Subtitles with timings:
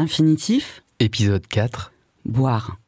[0.00, 1.92] Infinitif, Épisode 4.
[2.24, 2.78] boire.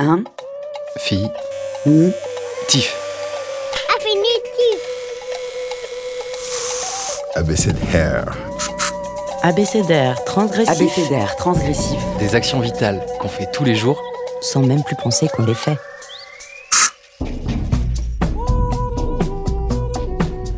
[0.00, 0.22] Un,
[0.98, 1.28] Fille.
[1.84, 2.12] ni,
[2.68, 2.94] Tif.
[3.96, 4.80] Infinitif.
[7.34, 8.26] Abécédaire.
[9.58, 14.00] Abécédaire, transgressif, abécédaire, transgressif, Des actions vitales qu'on fait tous les jours.
[14.40, 15.76] sans même plus penser qu'on les fait.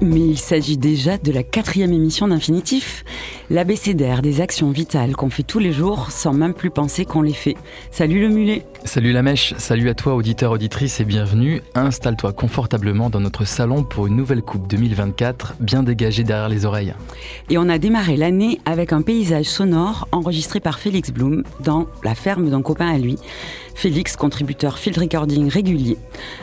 [0.03, 3.07] Mais il s'agit déjà de la quatrième émission d'Infinitif,
[3.51, 7.33] l'abécédaire des actions vitales qu'on fait tous les jours sans même plus penser qu'on les
[7.33, 7.57] fait.
[7.91, 11.61] Salut le mulet Salut la mèche, salut à toi auditeur, auditrice et bienvenue.
[11.75, 16.95] Installe-toi confortablement dans notre salon pour une nouvelle coupe 2024 bien dégagée derrière les oreilles.
[17.51, 22.15] Et on a démarré l'année avec un paysage sonore enregistré par Félix Blum dans la
[22.15, 23.17] ferme d'un copain à lui.
[23.75, 25.97] Félix, contributeur field recording régulier.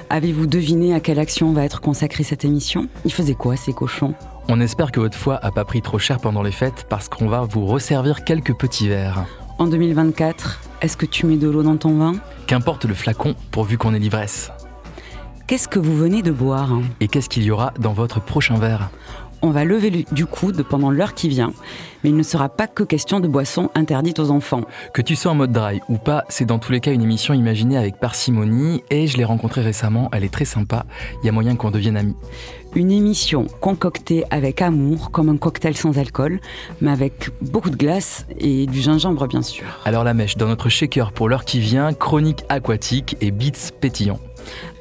[0.10, 2.90] Avez-vous deviné à quelle action va être consacrée cette émission?
[3.06, 4.14] Il faisait quoi ces cochons?
[4.50, 7.28] On espère que votre foie a pas pris trop cher pendant les fêtes parce qu'on
[7.28, 9.26] va vous resservir quelques petits verres.
[9.60, 12.16] En 2024, est-ce que tu mets de l'eau dans ton vin?
[12.46, 14.52] Qu'importe le flacon pourvu qu'on ait l'ivresse.
[15.48, 16.72] Qu'est-ce que vous venez de boire?
[17.02, 18.90] Et qu'est-ce qu'il y aura dans votre prochain verre?
[19.44, 21.54] On va lever le- du coude pendant l'heure qui vient,
[22.04, 24.62] mais il ne sera pas que question de boissons interdites aux enfants.
[24.96, 27.36] Que tu sois en mode dry ou pas, c'est dans tous les cas une émission
[27.36, 30.86] imaginée avec parcimonie et je l'ai rencontrée récemment, elle est très sympa,
[31.22, 32.16] il y a moyen qu'on devienne amis.
[32.78, 36.40] Une émission concoctée avec amour, comme un cocktail sans alcool,
[36.80, 39.66] mais avec beaucoup de glace et du gingembre bien sûr.
[39.84, 44.20] Alors la mèche, dans notre shaker pour l'heure qui vient, chronique aquatique et beats pétillants.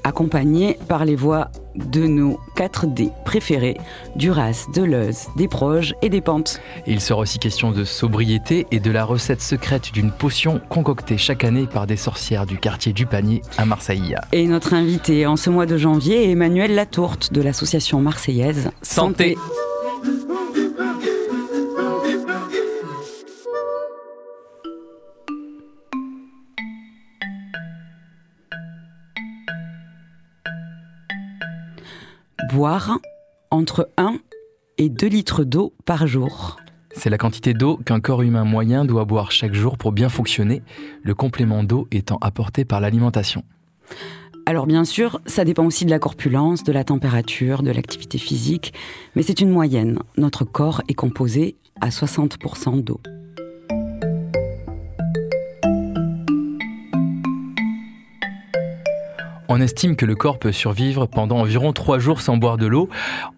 [0.06, 3.77] Accompagnée par les voix de nos 4D préférés,
[4.15, 6.61] Duras, Deleuze, des Proges et des Pentes.
[6.87, 11.43] Il sera aussi question de sobriété et de la recette secrète d'une potion concoctée chaque
[11.43, 14.15] année par des sorcières du quartier du Panier à Marseille.
[14.31, 19.37] Et notre invité en ce mois de janvier est Emmanuel Latourte de l'association marseillaise Santé.
[32.53, 32.99] Boire
[33.51, 34.19] entre 1
[34.79, 36.57] et 2 litres d'eau par jour.
[36.93, 40.62] C'est la quantité d'eau qu'un corps humain moyen doit boire chaque jour pour bien fonctionner,
[41.03, 43.43] le complément d'eau étant apporté par l'alimentation.
[44.45, 48.73] Alors bien sûr, ça dépend aussi de la corpulence, de la température, de l'activité physique,
[49.17, 49.99] mais c'est une moyenne.
[50.17, 53.01] Notre corps est composé à 60% d'eau.
[59.49, 62.89] On estime que le corps peut survivre pendant environ 3 jours sans boire de l'eau,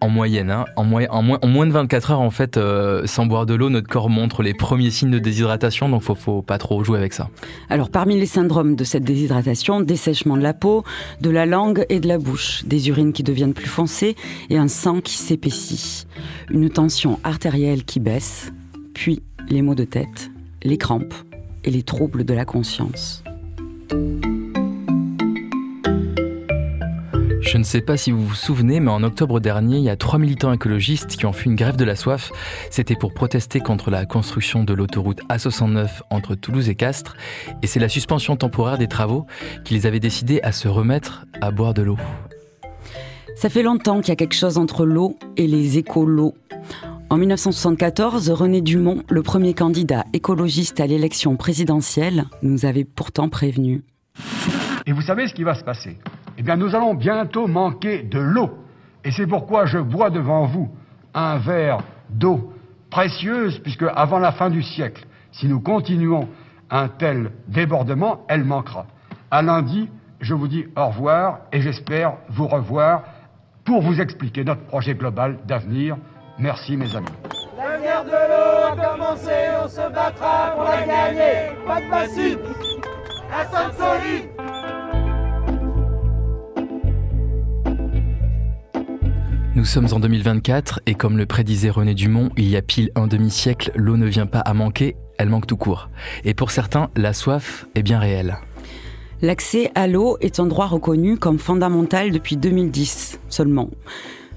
[0.01, 0.49] en moyenne.
[0.49, 0.65] hein.
[0.75, 4.41] En, moins de 24 heures, en fait, euh, sans boire de l'eau, notre corps montre
[4.41, 7.29] les premiers signes de déshydratation, donc faut, faut pas trop jouer avec ça.
[7.69, 10.83] Alors parmi les syndromes de cette déshydratation, dessèchement de la peau,
[11.21, 14.15] de la langue et de la bouche, des urines qui deviennent plus foncées
[14.49, 16.07] et un sang qui s'épaissit,
[16.49, 18.51] une tension artérielle qui baisse,
[18.93, 20.31] puis les maux de tête,
[20.63, 21.13] les crampes
[21.63, 23.23] et les troubles de la conscience.
[27.51, 29.95] Je ne sais pas si vous vous souvenez, mais en octobre dernier, il y a
[29.95, 32.31] trois militants écologistes qui ont fait une grève de la soif.
[32.69, 37.17] C'était pour protester contre la construction de l'autoroute A69 entre Toulouse et Castres.
[37.63, 39.25] Et c'est la suspension temporaire des travaux
[39.65, 41.97] qui les avait décidés à se remettre à boire de l'eau.
[43.35, 46.35] Ça fait longtemps qu'il y a quelque chose entre l'eau et les écolos.
[47.09, 53.83] En 1974, René Dumont, le premier candidat écologiste à l'élection présidentielle, nous avait pourtant prévenu.
[54.85, 55.97] Et vous savez ce qui va se passer
[56.39, 58.49] Eh bien, nous allons bientôt manquer de l'eau.
[59.03, 60.69] Et c'est pourquoi je bois devant vous
[61.13, 62.53] un verre d'eau
[62.89, 66.29] précieuse, puisque avant la fin du siècle, si nous continuons
[66.69, 68.85] un tel débordement, elle manquera.
[69.29, 69.89] À lundi,
[70.21, 73.03] je vous dis au revoir et j'espère vous revoir
[73.65, 75.97] pour vous expliquer notre projet global d'avenir.
[76.37, 77.07] Merci, mes amis.
[77.57, 79.31] La guerre de l'eau a commencé,
[79.61, 81.51] on se battra pour la gagner.
[81.67, 82.07] Pas de
[83.73, 84.48] solide.
[89.59, 93.07] Nous sommes en 2024 et comme le prédisait René Dumont, il y a pile un
[93.07, 95.89] demi-siècle, l'eau ne vient pas à manquer, elle manque tout court.
[96.23, 98.37] Et pour certains, la soif est bien réelle.
[99.21, 103.69] L'accès à l'eau est un droit reconnu comme fondamental depuis 2010 seulement.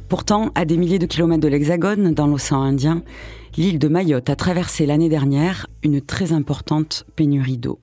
[0.08, 3.04] Pourtant, à des milliers de kilomètres de l'Hexagone, dans l'océan Indien,
[3.56, 7.78] l'île de Mayotte a traversé l'année dernière une très importante pénurie d'eau.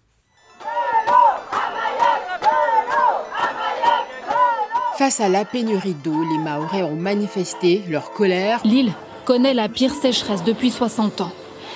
[5.00, 8.60] Face à la pénurie d'eau, les Mahorais ont manifesté leur colère.
[8.66, 8.92] L'île
[9.24, 11.32] connaît la pire sécheresse depuis 60 ans.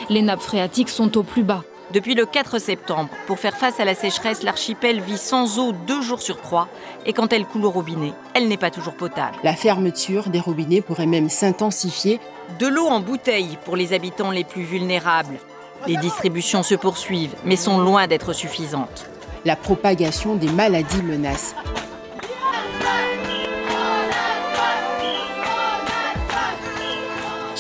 [0.09, 1.63] Les nappes phréatiques sont au plus bas.
[1.93, 6.01] Depuis le 4 septembre, pour faire face à la sécheresse, l'archipel vit sans eau deux
[6.01, 6.67] jours sur trois.
[7.05, 9.37] Et quand elle coule au robinet, elle n'est pas toujours potable.
[9.41, 12.19] La fermeture des robinets pourrait même s'intensifier.
[12.59, 15.39] De l'eau en bouteille pour les habitants les plus vulnérables.
[15.87, 19.09] Les distributions se poursuivent, mais sont loin d'être suffisantes.
[19.45, 21.55] La propagation des maladies menace.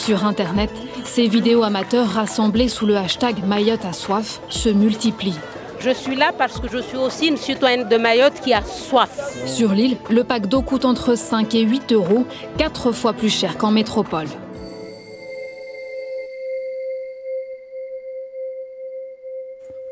[0.05, 0.69] Sur Internet,
[1.05, 5.39] ces vidéos amateurs rassemblées sous le hashtag Mayotte a soif se multiplient.
[5.79, 9.33] Je suis là parce que je suis aussi une citoyenne de Mayotte qui a soif.
[9.45, 12.27] Sur l'île, le pack d'eau coûte entre 5 et 8 euros,
[12.57, 14.27] quatre fois plus cher qu'en métropole.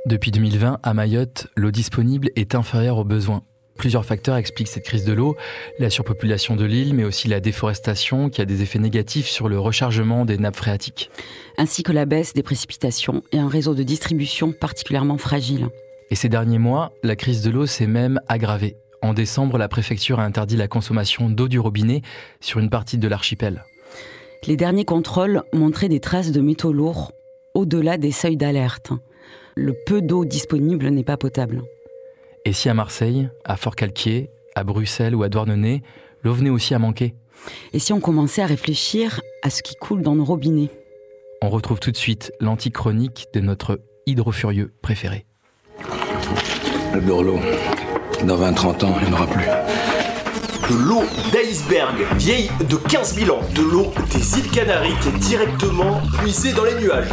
[0.06, 3.44] Depuis 2020, à Mayotte, l'eau disponible est inférieure aux besoins.
[3.78, 5.36] Plusieurs facteurs expliquent cette crise de l'eau,
[5.80, 9.58] la surpopulation de l'île, mais aussi la déforestation qui a des effets négatifs sur le
[9.60, 11.10] rechargement des nappes phréatiques.
[11.58, 15.70] Ainsi que la baisse des précipitations et un réseau de distribution particulièrement fragile.
[16.12, 18.76] Et ces derniers mois, la crise de l'eau s'est même aggravée.
[19.02, 22.02] En décembre, la préfecture a interdit la consommation d'eau du robinet
[22.40, 23.64] sur une partie de l'archipel.
[24.46, 27.14] Les derniers contrôles montraient des traces de métaux lourds
[27.54, 28.92] au-delà des seuils d'alerte.
[29.56, 31.62] Le peu d'eau disponible n'est pas potable.
[32.44, 35.84] Et si à Marseille, à Fort-Calquier, à Bruxelles ou à Douarnenez,
[36.24, 37.14] l'eau venait aussi à manquer
[37.74, 40.70] Et si on commençait à réfléchir à ce qui coule dans nos robinets
[41.44, 45.26] On retrouve tout de suite l'antichronique de notre hydrofurieux préféré.
[46.94, 47.40] Le l'eau,
[48.26, 49.46] dans 20-30 ans, il n'y en aura plus.
[50.70, 53.42] De l'eau d'iceberg, vieille de 15 000 ans.
[53.56, 57.10] De l'eau des îles Canaries qui est directement puisée dans les nuages.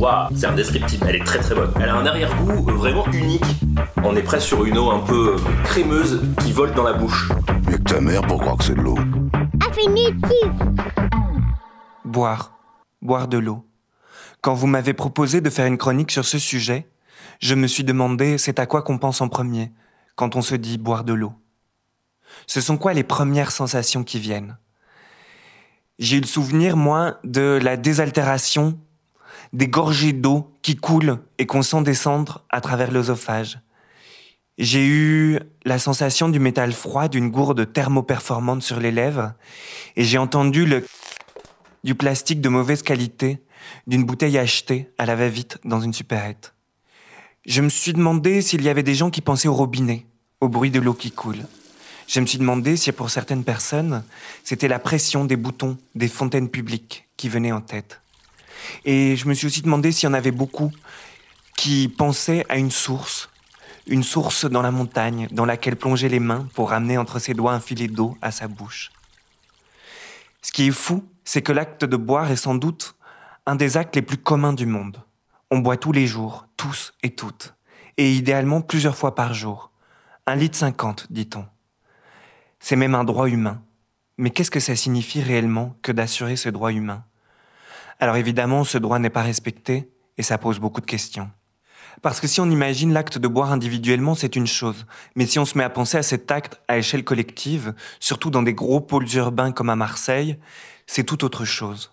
[0.00, 1.70] Waouh, c'est indescriptible, elle est très très bonne.
[1.76, 3.44] Elle a un arrière-goût vraiment unique.
[4.02, 7.30] On est presque sur une eau un peu crémeuse qui vole dans la bouche.
[7.68, 8.96] Mieux que ta mère pour croire que c'est de l'eau.
[9.68, 10.48] Affinitif.
[12.06, 12.56] Boire.
[13.02, 13.66] Boire de l'eau.
[14.40, 16.88] Quand vous m'avez proposé de faire une chronique sur ce sujet,
[17.38, 19.70] je me suis demandé c'est à quoi qu'on pense en premier
[20.16, 21.34] quand on se dit boire de l'eau.
[22.46, 24.56] Ce sont quoi les premières sensations qui viennent?
[25.98, 28.78] J'ai eu le souvenir, moi, de la désaltération,
[29.52, 33.60] des gorgées d'eau qui coulent et qu'on sent descendre à travers l'œsophage.
[34.58, 39.32] J'ai eu la sensation du métal froid d'une gourde thermoperformante sur les lèvres
[39.96, 40.84] et j'ai entendu le
[41.82, 43.42] du plastique de mauvaise qualité
[43.86, 46.54] d'une bouteille achetée à la va-vite dans une supérette.
[47.46, 50.06] Je me suis demandé s'il y avait des gens qui pensaient au robinet,
[50.40, 51.46] au bruit de l'eau qui coule.
[52.06, 54.04] Je me suis demandé si pour certaines personnes,
[54.44, 57.99] c'était la pression des boutons des fontaines publiques qui venait en tête.
[58.84, 60.72] Et je me suis aussi demandé s'il y en avait beaucoup
[61.56, 63.28] qui pensaient à une source,
[63.86, 67.52] une source dans la montagne dans laquelle plonger les mains pour ramener entre ses doigts
[67.52, 68.90] un filet d'eau à sa bouche.
[70.42, 72.96] Ce qui est fou, c'est que l'acte de boire est sans doute
[73.46, 75.02] un des actes les plus communs du monde.
[75.50, 77.54] On boit tous les jours, tous et toutes,
[77.96, 79.70] et idéalement plusieurs fois par jour.
[80.26, 81.44] Un litre cinquante, dit-on.
[82.60, 83.62] C'est même un droit humain.
[84.16, 87.04] Mais qu'est-ce que ça signifie réellement que d'assurer ce droit humain?
[88.00, 91.30] Alors évidemment, ce droit n'est pas respecté, et ça pose beaucoup de questions.
[92.02, 94.86] Parce que si on imagine l'acte de boire individuellement, c'est une chose.
[95.16, 98.42] Mais si on se met à penser à cet acte à échelle collective, surtout dans
[98.42, 100.38] des gros pôles urbains comme à Marseille,
[100.86, 101.92] c'est tout autre chose.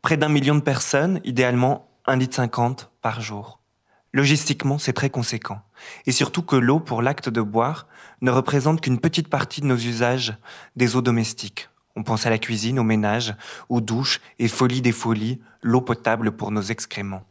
[0.00, 3.60] Près d'un million de personnes, idéalement 1,50 litre par jour.
[4.14, 5.60] Logistiquement, c'est très conséquent.
[6.06, 7.86] Et surtout que l'eau, pour l'acte de boire,
[8.22, 10.38] ne représente qu'une petite partie de nos usages
[10.76, 11.68] des eaux domestiques.
[11.98, 13.34] On pense à la cuisine, au ménage,
[13.68, 17.24] aux douches et folie des folies, l'eau potable pour nos excréments.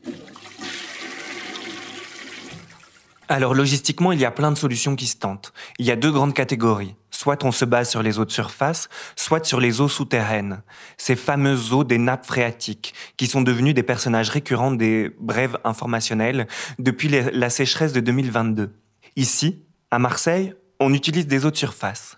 [3.29, 5.53] Alors logistiquement, il y a plein de solutions qui se tentent.
[5.79, 6.95] Il y a deux grandes catégories.
[7.11, 10.61] Soit on se base sur les eaux de surface, soit sur les eaux souterraines.
[10.97, 16.45] Ces fameuses eaux des nappes phréatiques, qui sont devenues des personnages récurrents des brèves informationnelles
[16.77, 18.73] depuis la sécheresse de 2022.
[19.15, 22.17] Ici, à Marseille, on utilise des eaux de surface.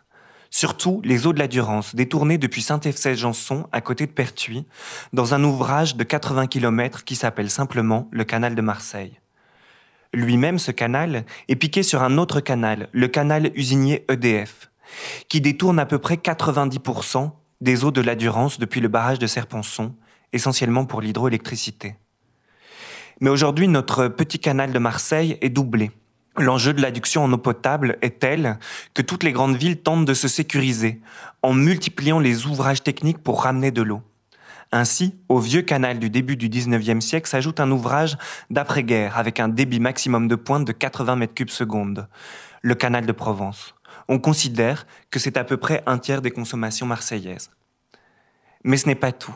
[0.50, 4.66] Surtout les eaux de la Durance, détournées depuis Saint-Effsès-Janson, à côté de Pertuis,
[5.14, 9.20] dans un ouvrage de 80 km qui s'appelle simplement le canal de Marseille.
[10.14, 14.72] Lui-même, ce canal, est piqué sur un autre canal, le canal usinier EDF,
[15.28, 19.28] qui détourne à peu près 90% des eaux de la Durance depuis le barrage de
[19.28, 19.94] Serponçon,
[20.34, 21.96] essentiellement pour l'hydroélectricité.
[23.22, 25.92] Mais aujourd'hui, notre petit canal de Marseille est doublé.
[26.38, 28.60] L'enjeu de l'adduction en eau potable est tel
[28.94, 31.02] que toutes les grandes villes tentent de se sécuriser
[31.42, 34.02] en multipliant les ouvrages techniques pour ramener de l'eau.
[34.72, 38.18] Ainsi, au vieux canal du début du 19e siècle s'ajoute un ouvrage
[38.52, 42.08] d'après-guerre avec un débit maximum de pointe de 80 mètres cubes seconde,
[42.62, 43.74] le canal de Provence.
[44.08, 47.50] On considère que c'est à peu près un tiers des consommations marseillaises.
[48.64, 49.36] Mais ce n'est pas tout.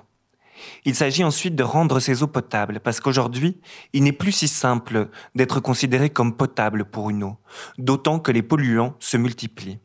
[0.86, 3.60] Il s'agit ensuite de rendre ces eaux potables, parce qu'aujourd'hui,
[3.93, 7.38] il n'est plus si simple d'être considéré comme potable pour une eau,
[7.77, 9.79] d'autant que les polluants se multiplient.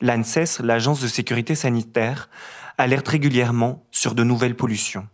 [0.00, 2.28] L'ANSES, l'Agence de sécurité sanitaire,
[2.78, 5.08] alerte régulièrement sur de nouvelles pollutions.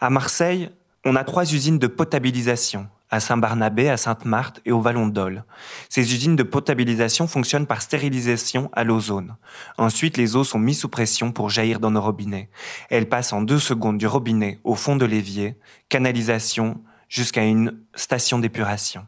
[0.00, 0.70] À Marseille,
[1.04, 5.44] on a trois usines de potabilisation, à Saint-Barnabé, à Sainte-Marthe et au Vallon d'Ol.
[5.88, 9.36] Ces usines de potabilisation fonctionnent par stérilisation à l'ozone.
[9.78, 12.50] Ensuite, les eaux sont mises sous pression pour jaillir dans nos robinets.
[12.90, 15.56] Elles passent en deux secondes du robinet au fond de l'évier,
[15.88, 19.06] canalisation, jusqu'à une station d'épuration.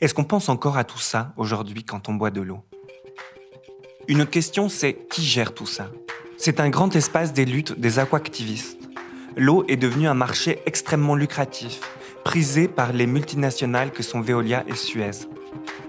[0.00, 2.64] Est-ce qu'on pense encore à tout ça aujourd'hui quand on boit de l'eau?
[4.06, 5.90] Une question, c'est qui gère tout ça?
[6.36, 8.88] C'est un grand espace des luttes des aquactivistes.
[9.36, 11.80] L'eau est devenue un marché extrêmement lucratif
[12.28, 15.26] prisé par les multinationales que sont Veolia et Suez.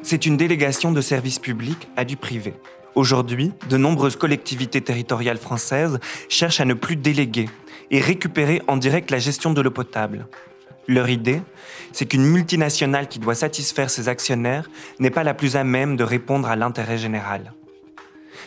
[0.01, 2.53] C'est une délégation de services publics à du privé.
[2.95, 7.49] Aujourd'hui, de nombreuses collectivités territoriales françaises cherchent à ne plus déléguer
[7.91, 10.27] et récupérer en direct la gestion de l'eau potable.
[10.87, 11.41] Leur idée,
[11.91, 14.69] c'est qu'une multinationale qui doit satisfaire ses actionnaires
[14.99, 17.51] n'est pas la plus à même de répondre à l'intérêt général.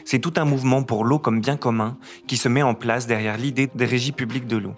[0.06, 3.36] C'est tout un mouvement pour l'eau comme bien commun qui se met en place derrière
[3.36, 4.74] l'idée des régies publiques de l'eau.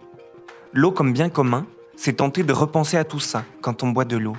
[0.73, 4.17] L'eau comme bien commun, c'est tenter de repenser à tout ça quand on boit de
[4.17, 4.37] l'eau.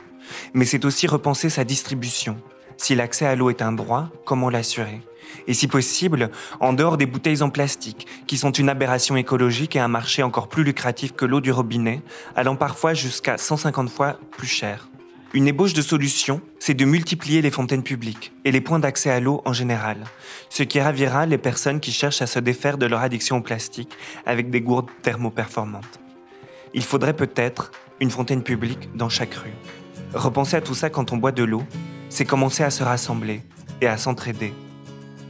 [0.53, 2.37] Mais c'est aussi repenser sa distribution.
[2.77, 5.01] Si l'accès à l'eau est un droit, comment l'assurer?
[5.47, 9.79] Et si possible, en dehors des bouteilles en plastique, qui sont une aberration écologique et
[9.79, 12.01] un marché encore plus lucratif que l'eau du robinet,
[12.35, 14.89] allant parfois jusqu'à 150 fois plus cher.
[15.33, 19.19] Une ébauche de solution, c'est de multiplier les fontaines publiques et les points d'accès à
[19.19, 19.97] l'eau en général,
[20.49, 23.91] ce qui ravira les personnes qui cherchent à se défaire de leur addiction au plastique
[24.25, 25.99] avec des gourdes thermoperformantes.
[26.75, 29.53] Il faudrait peut-être une fontaine publique dans chaque rue.
[30.13, 31.63] Repenser à tout ça quand on boit de l'eau,
[32.09, 33.43] c'est commencer à se rassembler
[33.79, 34.53] et à s'entraider.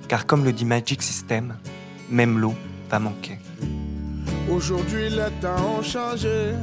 [0.08, 1.56] Car comme le dit Magic System,
[2.10, 2.56] même l'eau
[2.90, 3.38] va manquer.
[4.50, 6.54] Aujourd'hui les temps ont changé,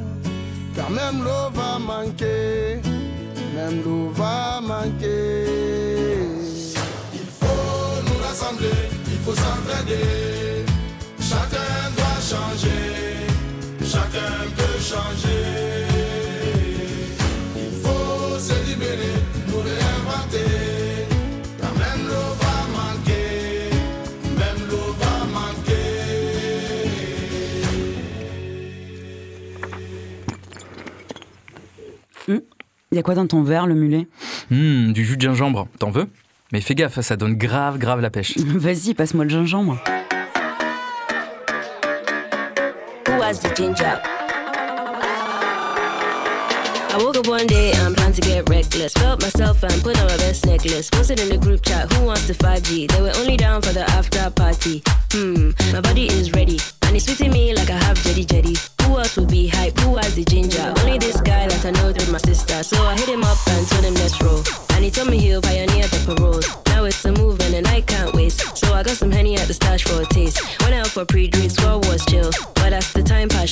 [0.75, 2.81] car même l'eau va manquer,
[3.55, 5.45] même l'eau va manquer.
[7.13, 8.67] Il faut nous rassembler,
[9.07, 10.65] il faut s'entraider,
[11.21, 13.02] chacun doit changer,
[13.93, 15.43] chacun peut changer.
[17.55, 20.51] Il faut se libérer, nous réinventer.
[21.59, 23.69] Car même l'eau va manquer,
[24.39, 25.93] même l'eau va manquer.
[32.91, 34.07] Il y a quoi dans ton verre, le mulet?
[34.49, 36.07] Hmm, du jus de gingembre, t'en veux?
[36.51, 38.37] Mais fais gaffe, ça donne grave, grave la pêche.
[38.37, 39.79] Vas-y, passe-moi le gingembre.
[43.23, 44.01] Who has the ginger?
[46.91, 48.91] I woke up one day and planned to get reckless.
[48.91, 50.89] Felt myself and put on my best necklace.
[50.89, 52.91] Posted in the group chat, who wants the 5G?
[52.91, 54.83] They were only down for the after party.
[55.13, 56.59] Hmm, my body is ready.
[56.81, 58.57] And it's fitting me like I have jetty jetty.
[58.83, 59.79] Who else will be hype?
[59.79, 60.73] Who has the ginger?
[60.81, 62.61] Only this guy that I know through my sister.
[62.61, 64.43] So I hit him up and told him let's roll.
[64.71, 66.41] And he told me he'll pioneer the parole.
[66.75, 68.57] Now it's a movement and I can't waste.
[68.57, 70.43] So I got some honey at the stash for a taste.
[70.59, 72.29] Went out for pre-drinks, world was chill.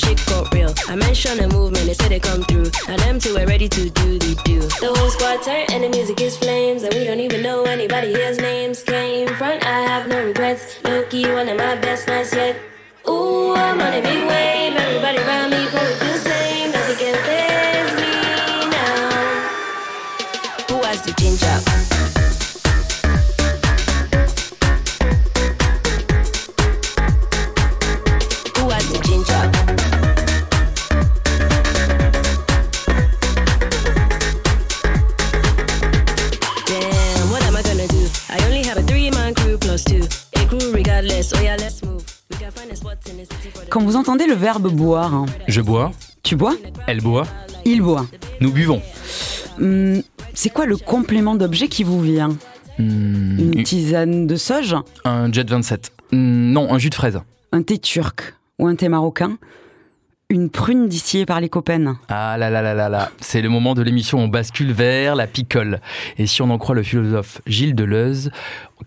[0.01, 0.73] Shit got real.
[0.87, 2.69] I mentioned a movement, they said they come through.
[2.87, 4.59] Now them two are ready to do the do.
[4.83, 6.83] The whole squad turned and the music is flames.
[6.83, 8.83] And we don't even know anybody here's names.
[8.83, 10.83] Came front, I have no regrets.
[10.83, 12.55] Low key, one of my best nights yet.
[13.07, 14.60] Ooh, I'm on a big wave.
[43.69, 45.91] Quand vous entendez le verbe boire, hein, Je bois,
[46.23, 46.55] tu bois?
[46.87, 47.27] Elle boit,
[47.65, 48.05] Il boit.
[48.39, 48.81] nous buvons.
[49.59, 50.01] Hum,
[50.33, 52.29] c'est quoi le complément d'objet qui vous vient?
[52.79, 54.75] Hmm, Une tisane de sauge
[55.05, 55.91] un jet 27.
[56.11, 57.19] Hmm, non, un jus de fraise.
[57.51, 59.37] Un thé turc Ou un thé marocain?
[60.31, 63.73] Une prune distillée par les copains Ah là là là là là, c'est le moment
[63.73, 65.81] de l'émission où on bascule vers la picole.
[66.17, 68.31] Et si on en croit le philosophe Gilles Deleuze,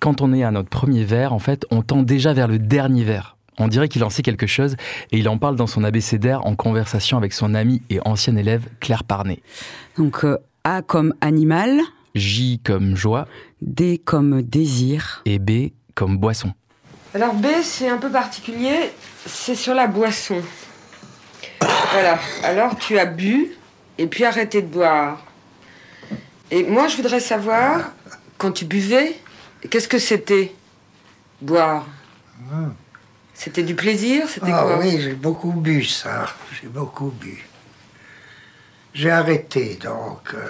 [0.01, 3.05] quand on est à notre premier verre, en fait, on tend déjà vers le dernier
[3.05, 3.37] verre.
[3.59, 4.77] On dirait qu'il en sait quelque chose
[5.13, 8.67] et il en parle dans son abécédaire en conversation avec son amie et ancienne élève
[8.81, 9.43] Claire Parnet.
[9.99, 11.79] Donc euh, A comme animal.
[12.15, 13.29] J comme joie.
[13.61, 15.21] D comme désir.
[15.27, 16.55] Et B comme boisson.
[17.13, 18.91] Alors B, c'est un peu particulier,
[19.27, 20.41] c'est sur la boisson.
[21.92, 23.52] Voilà, alors tu as bu
[23.99, 25.25] et puis arrêté de boire.
[26.50, 27.92] Et moi, je voudrais savoir,
[28.38, 29.16] quand tu buvais,
[29.71, 30.52] qu'est-ce que c'était
[31.40, 31.87] Boire?
[33.35, 34.28] C'était du plaisir?
[34.28, 34.78] C'était ah, quoi?
[34.78, 36.26] Oui, j'ai beaucoup bu ça.
[36.52, 37.44] J'ai beaucoup bu.
[38.94, 40.33] J'ai arrêté donc.
[40.35, 40.47] euh,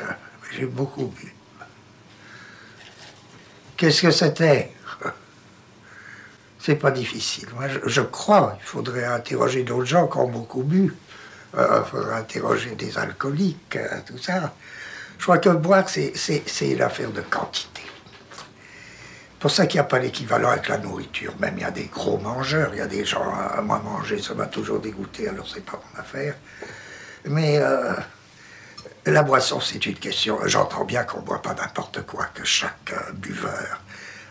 [0.52, 1.34] j'ai beaucoup bu.
[3.76, 4.70] Qu'est-ce que c'était?
[6.60, 7.48] C'est pas difficile.
[7.54, 8.56] Moi, je, je crois.
[8.60, 10.94] Il faudrait interroger d'autres gens qui ont beaucoup bu.
[11.56, 14.54] Euh, Il faudrait interroger des alcooliques, euh, tout ça.
[15.18, 17.82] Je crois que boire, c'est c'est- c'est l'affaire de quantité.
[19.40, 21.34] pour ça qu'il n'y a pas l'équivalent avec la nourriture.
[21.38, 24.18] Même il y a des gros mangeurs, il y a des gens, à moi manger,
[24.22, 26.34] ça m'a toujours dégoûté, alors c'est pas mon affaire.
[27.26, 27.92] Mais euh,
[29.04, 30.38] la boisson, c'est une question.
[30.46, 33.82] J'entends bien qu'on ne boit pas n'importe quoi, que chaque euh, buveur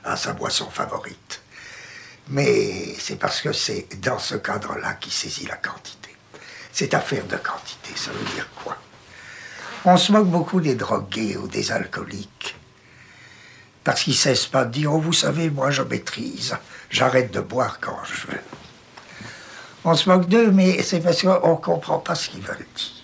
[0.03, 1.41] a sa boisson favorite.
[2.29, 6.02] Mais c'est parce que c'est dans ce cadre-là qu'il saisit la quantité.
[6.73, 8.75] C'est affaire de quantité, ça veut dire quoi?
[9.85, 12.55] On se moque beaucoup des drogués ou des alcooliques.
[13.83, 16.55] Parce qu'ils ne cessent pas de dire, oh, vous savez, moi je maîtrise,
[16.89, 18.41] j'arrête de boire quand je veux.
[19.85, 23.03] On se moque d'eux, mais c'est parce qu'on ne comprend pas ce qu'ils veulent dire.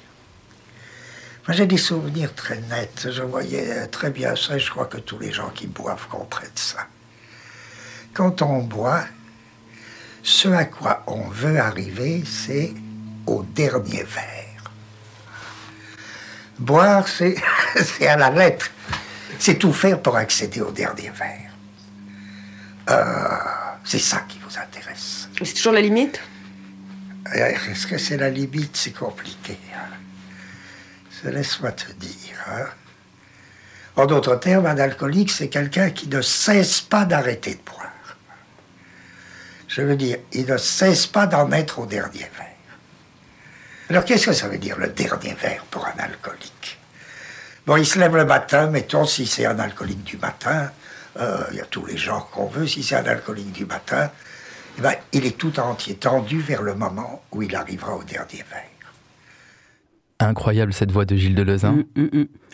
[1.47, 4.97] Moi j'ai des souvenirs très nets, je voyais très bien ça, et je crois que
[4.97, 6.87] tous les gens qui boivent comprennent ça.
[8.13, 9.03] Quand on boit,
[10.23, 12.73] ce à quoi on veut arriver, c'est
[13.29, 14.71] au dernier verre.
[16.57, 18.69] Boire, c'est à la lettre.
[19.37, 21.51] C'est tout faire pour accéder au dernier verre.
[22.89, 23.37] Euh,
[23.85, 25.29] c'est ça qui vous intéresse.
[25.43, 26.19] C'est toujours la limite?
[27.35, 28.75] Euh, Est-ce que c'est la limite?
[28.75, 29.57] C'est compliqué.
[29.75, 31.29] hein.
[31.29, 32.35] Laisse-moi te dire.
[32.49, 32.65] hein.
[33.95, 37.85] En d'autres termes, un alcoolique, c'est quelqu'un qui ne cesse pas d'arrêter de boire.
[39.67, 42.48] Je veux dire, il ne cesse pas d'en être au dernier verre.
[43.89, 46.77] Alors qu'est-ce que ça veut dire le dernier verre pour un alcoolique?
[47.65, 50.71] Bon, il se lève le matin, mettons, si c'est un alcoolique du matin,
[51.19, 54.11] euh, il y a tous les genres qu'on veut, si c'est un alcoolique du matin,
[54.77, 58.45] eh ben, il est tout entier tendu vers le moment où il arrivera au dernier
[58.51, 58.68] verre.
[60.19, 61.65] Incroyable cette voix de Gilles Deleuze.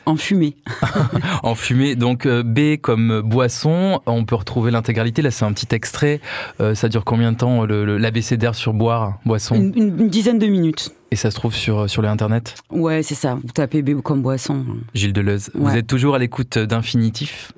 [0.05, 0.55] En fumée.
[1.43, 1.95] en fumée.
[1.95, 5.23] Donc euh, B comme boisson, on peut retrouver l'intégralité.
[5.23, 6.21] Là, c'est un petit extrait.
[6.59, 9.55] Euh, ça dure combien de temps l'abécédaire sur boire, boisson?
[9.55, 10.91] Une, une- une dizaine de minutes.
[11.09, 12.55] Et ça se trouve sur, sur le internet?
[12.69, 13.35] Ouais, c'est ça.
[13.35, 14.63] Vous tapez B comme boisson.
[14.93, 17.51] Gilles Deleuze, vous êtes toujours à l'écoute d'Infinitif?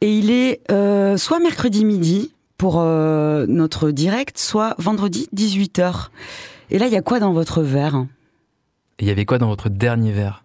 [0.00, 6.06] Et il est euh, soit mercredi midi pour euh, notre direct, soit vendredi 18h.
[6.70, 8.06] Et là, il y a quoi dans votre verre?
[8.98, 10.44] Il y avait quoi dans votre dernier verre?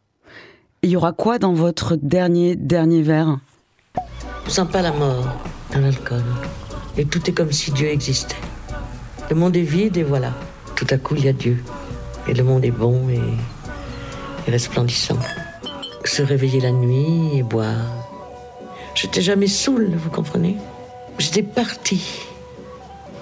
[0.82, 3.40] Il y aura quoi dans votre dernier, dernier verre?
[4.46, 5.26] Je sens pas la mort
[5.74, 6.24] dans l'alcool.
[6.98, 8.36] Et tout est comme si Dieu existait.
[9.30, 10.34] Le monde est vide et voilà.
[10.76, 11.64] Tout à coup, il y a Dieu.
[12.28, 13.22] Et le monde est bon et,
[14.48, 15.20] et resplendissant.
[16.06, 18.08] Se réveiller la nuit et boire.
[18.96, 20.56] J'étais jamais saoul, vous comprenez?
[21.20, 22.22] J'étais parti.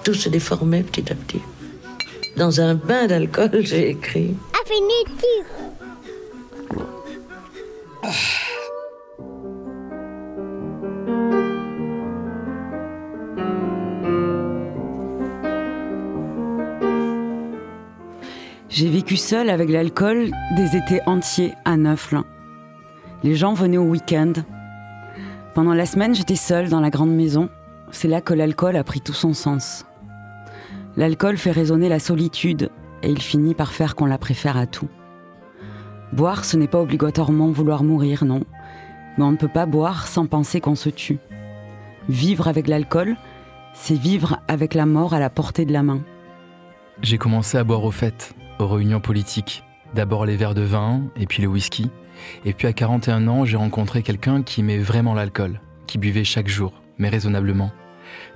[0.04, 1.40] Tout se déformait petit à petit.
[2.36, 4.36] Dans un bain d'alcool, j'ai écrit.
[18.68, 22.20] J'ai vécu seule avec l'alcool des étés entiers à Neufle.
[23.22, 24.34] Les gens venaient au week-end.
[25.54, 27.48] Pendant la semaine, j'étais seule dans la grande maison.
[27.90, 29.86] C'est là que l'alcool a pris tout son sens.
[30.96, 32.70] L'alcool fait résonner la solitude
[33.02, 34.88] et il finit par faire qu'on la préfère à tout.
[36.12, 38.44] Boire, ce n'est pas obligatoirement vouloir mourir, non.
[39.18, 41.18] Mais on ne peut pas boire sans penser qu'on se tue.
[42.08, 43.16] Vivre avec l'alcool,
[43.74, 46.00] c'est vivre avec la mort à la portée de la main.
[47.02, 49.64] J'ai commencé à boire aux fêtes, aux réunions politiques.
[49.94, 51.90] D'abord les verres de vin, et puis le whisky.
[52.46, 56.48] Et puis à 41 ans, j'ai rencontré quelqu'un qui aimait vraiment l'alcool, qui buvait chaque
[56.48, 57.70] jour, mais raisonnablement.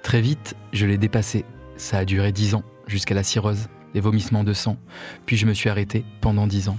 [0.02, 1.44] Très vite, je l'ai dépassé.
[1.80, 4.76] Ça a duré 10 ans, jusqu'à la cirrhose, les vomissements de sang.
[5.24, 6.76] Puis je me suis arrêté pendant 10 ans.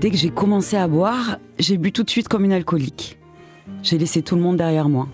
[0.00, 3.16] Dès que j'ai commencé à boire, j'ai bu tout de suite comme une alcoolique.
[3.84, 5.06] J'ai laissé tout le monde derrière moi.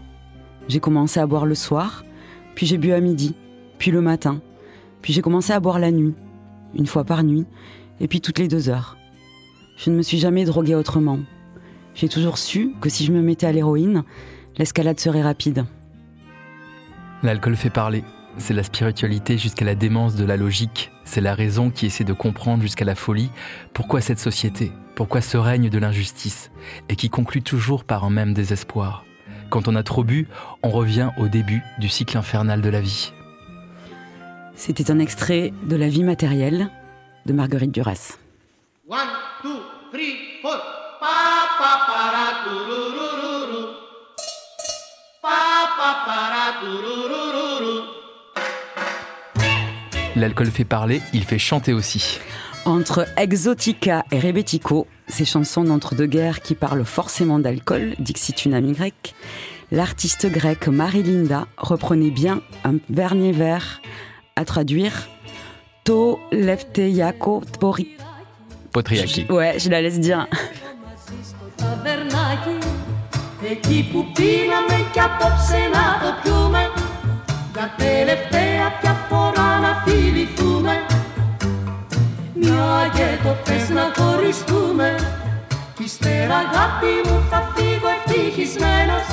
[0.67, 2.07] J'ai commencé à boire le soir,
[2.55, 3.35] puis j'ai bu à midi,
[3.77, 4.41] puis le matin,
[5.03, 6.15] puis j'ai commencé à boire la nuit,
[6.75, 7.45] une fois par nuit,
[8.01, 8.98] et puis toutes les deux heures.
[9.79, 11.21] Je ne me suis jamais droguée autrement.
[11.95, 14.03] J'ai toujours su que si je me mettais à l'héroïne,
[14.57, 15.67] l'escalade serait rapide.
[17.23, 18.03] L'alcool fait parler.
[18.39, 20.91] C'est la spiritualité jusqu'à la démence de la logique.
[21.05, 23.31] C'est la raison qui essaie de comprendre jusqu'à la folie
[23.73, 26.51] pourquoi cette société, pourquoi ce règne de l'injustice,
[26.89, 29.05] et qui conclut toujours par un même désespoir.
[29.49, 30.29] Quand on a trop bu,
[30.63, 33.13] on revient au début du cycle infernal de la vie.
[34.55, 36.69] C'était un extrait de La vie matérielle
[37.27, 38.19] de Marguerite Duras.
[38.91, 39.01] One,
[39.43, 39.61] two,
[39.93, 40.57] three, four.
[40.99, 43.75] Pa, pa, para, tururururu.
[45.21, 47.83] Pa, pa, para, tururururu.
[50.17, 52.19] L'alcool fait parler, il fait chanter aussi.
[52.65, 59.15] Entre Exotica et Rebetico, ces chansons d'entre-deux-guerres qui parlent forcément d'alcool, dixit une amie grecque,
[59.71, 63.83] l'artiste grecque Marie-Linda reprenait bien un dernier vers
[64.35, 65.09] à traduire
[65.85, 67.43] To lefteyako
[68.83, 69.01] tpori.
[69.01, 69.27] Potriaki.
[69.29, 70.27] Ouais, je la laisse dire.
[71.57, 72.57] ταβερνάκι
[73.51, 76.63] Εκεί που πίναμε κι απόψε να το πιούμε
[77.53, 80.75] Για τελευταία πια φορά να φιληθούμε
[82.35, 84.89] Μια και το θες να χωριστούμε
[85.75, 89.07] Κι ύστερα αγάπη μου θα φύγω ευτυχισμένος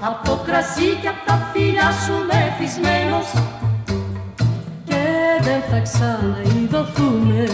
[0.00, 3.28] Απ' το κρασί και απ' τα φίλια σου μεθυσμένος
[4.88, 5.02] Και
[5.46, 7.44] δεν θα ξαναειδωθούμε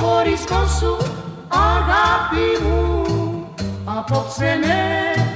[0.00, 0.96] Ο χωρισμός σου
[1.48, 3.00] αγάπη μου.
[3.84, 4.78] Απόψε με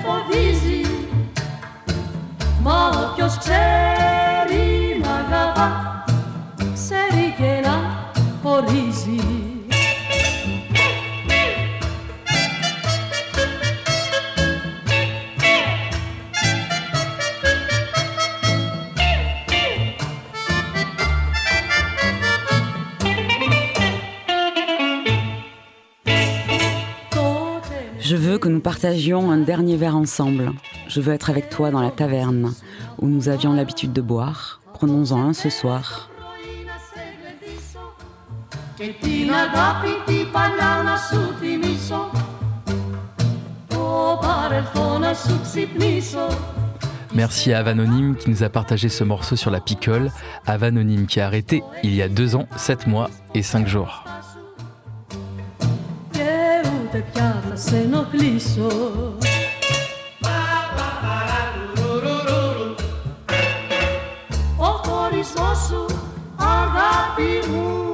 [0.04, 0.90] φοβίζει
[2.62, 6.04] Μα όποιος ξέρει να αγαπά
[6.74, 7.76] Ξέρει και να
[8.42, 8.93] χωρίζει
[28.14, 30.52] Je veux que nous partagions un dernier verre ensemble.
[30.86, 32.54] Je veux être avec toi dans la taverne
[33.00, 34.60] où nous avions l'habitude de boire.
[34.72, 36.08] Prenons-en un ce soir.
[47.12, 50.12] Merci à Avanonyme qui nous a partagé ce morceau sur la picole.
[50.46, 54.04] Avanonyme qui a arrêté il y a deux ans, sept mois et cinq jours.
[56.94, 58.66] Και ούτε πια θα σε ενοχλήσω.
[64.56, 65.86] Ο χωρισμός σου
[66.36, 67.92] αγάπη μου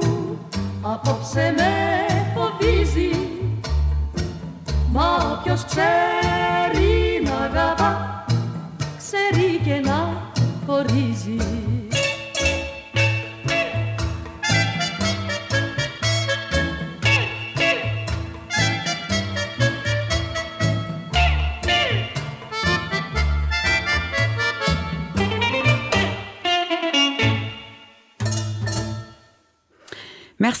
[0.81, 1.71] Απόψε με
[2.35, 3.09] φοβίζει.
[4.91, 8.25] Μα όποιος ξέρει να αγαπά
[8.97, 10.21] Ξέρει και να
[10.65, 11.80] χωρίζει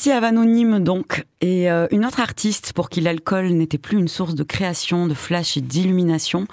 [0.03, 1.27] Merci à Vanonyme donc.
[1.41, 5.13] Et euh, une autre artiste pour qui l'alcool n'était plus une source de création, de
[5.13, 6.47] flash et d'illumination,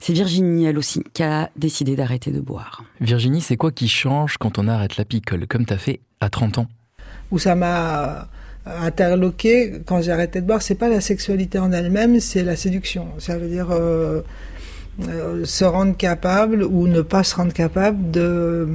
[0.00, 2.84] c'est Virginie, elle aussi, qui a décidé d'arrêter de boire.
[3.02, 6.56] Virginie, c'est quoi qui change quand on arrête la picole, comme t'as fait à 30
[6.56, 6.68] ans?
[7.30, 8.28] Où ça m'a
[8.64, 13.08] interloqué quand j'ai arrêté de boire, c'est pas la sexualité en elle-même, c'est la séduction.
[13.18, 14.22] Ça veut dire euh,
[15.06, 18.66] euh, se rendre capable ou ne pas se rendre capable de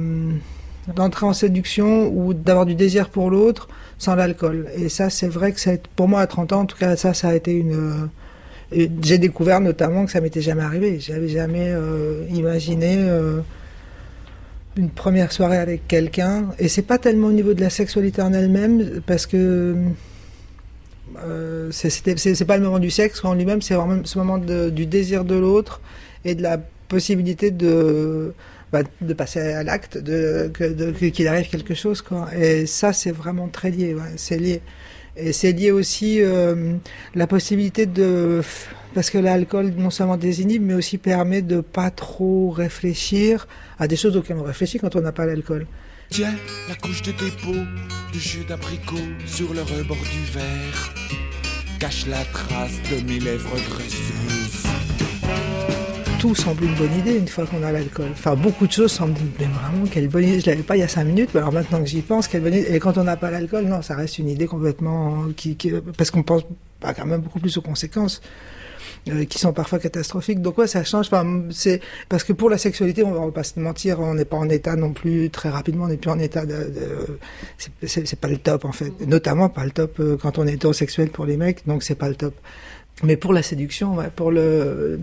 [0.94, 3.68] d'entrer en séduction ou d'avoir du désir pour l'autre
[4.02, 4.66] sans l'alcool.
[4.76, 7.14] Et ça, c'est vrai que ça pour moi, à 30 ans, en tout cas, ça,
[7.14, 8.08] ça a été une...
[8.74, 10.98] euh, J'ai découvert notamment que ça m'était jamais arrivé.
[11.00, 13.40] J'avais jamais euh, imaginé euh,
[14.76, 16.46] une première soirée avec quelqu'un.
[16.58, 19.74] Et c'est pas tellement au niveau de la sexualité en elle-même, parce que
[21.70, 25.24] c'est pas le moment du sexe en lui-même, c'est vraiment ce moment de- du désir
[25.24, 25.80] de l'autre
[26.24, 28.32] et de la possibilité de
[29.00, 30.50] de passer à l'acte, de
[31.10, 32.28] qu'il arrive quelque chose quoi.
[32.34, 34.62] Et ça c'est vraiment très lié, c'est lié.
[35.16, 36.74] Et c'est lié aussi euh,
[37.14, 38.40] la possibilité de
[38.94, 43.46] parce que l'alcool non seulement désinhibe mais aussi permet de pas trop réfléchir
[43.78, 45.66] à des choses auxquelles on réfléchit quand on n'a pas l'alcool.
[46.08, 46.34] Tiens,
[46.68, 47.64] la couche de dépôt
[48.12, 50.94] du jus d'abricot sur le rebord du verre
[51.78, 54.51] cache la trace de mes lèvres graisseuses.
[56.22, 58.06] Tout semble une bonne idée une fois qu'on a l'alcool.
[58.12, 60.38] Enfin, beaucoup de choses semblent mais vraiment quelle bonne idée.
[60.38, 62.42] Je l'avais pas il y a cinq minutes, mais alors maintenant que j'y pense, quelle
[62.42, 62.72] bonne idée.
[62.72, 65.58] Et quand on n'a pas l'alcool, non, ça reste une idée complètement qui,
[65.98, 66.42] parce qu'on pense
[66.80, 68.22] quand même beaucoup plus aux conséquences.
[69.08, 70.40] euh, qui sont parfois catastrophiques.
[70.40, 71.06] Donc ouais, ça change.
[71.06, 74.36] Enfin, c'est parce que pour la sexualité, on va pas se mentir, on n'est pas
[74.36, 76.54] en état non plus très rapidement, on n'est plus en état de.
[76.54, 77.18] de
[77.86, 81.10] c'est pas le top en fait, notamment pas le top euh, quand on est hétérosexuel
[81.10, 82.34] pour les mecs, donc c'est pas le top.
[83.02, 85.00] Mais pour la séduction, ouais, pour le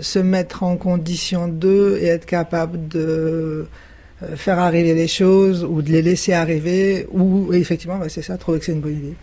[0.00, 3.66] se mettre en condition d'eux et être capable de
[4.22, 8.38] euh, faire arriver les choses ou de les laisser arriver ou effectivement bah, c'est ça
[8.38, 9.14] trouver que c'est une bonne idée.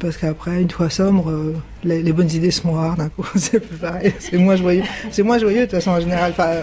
[0.00, 3.26] Parce qu'après une fois sombre euh, les, bonnes idées se noirent d'un coup.
[3.36, 4.12] C'est plus pareil.
[4.18, 4.82] C'est moins joyeux.
[5.10, 6.34] C'est moins joyeux de toute façon en général.
[6.38, 6.62] Euh...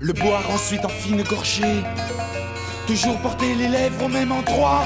[0.00, 1.82] le boire ensuite en fine gorgée.
[2.86, 4.84] Toujours porter les lèvres au même endroit.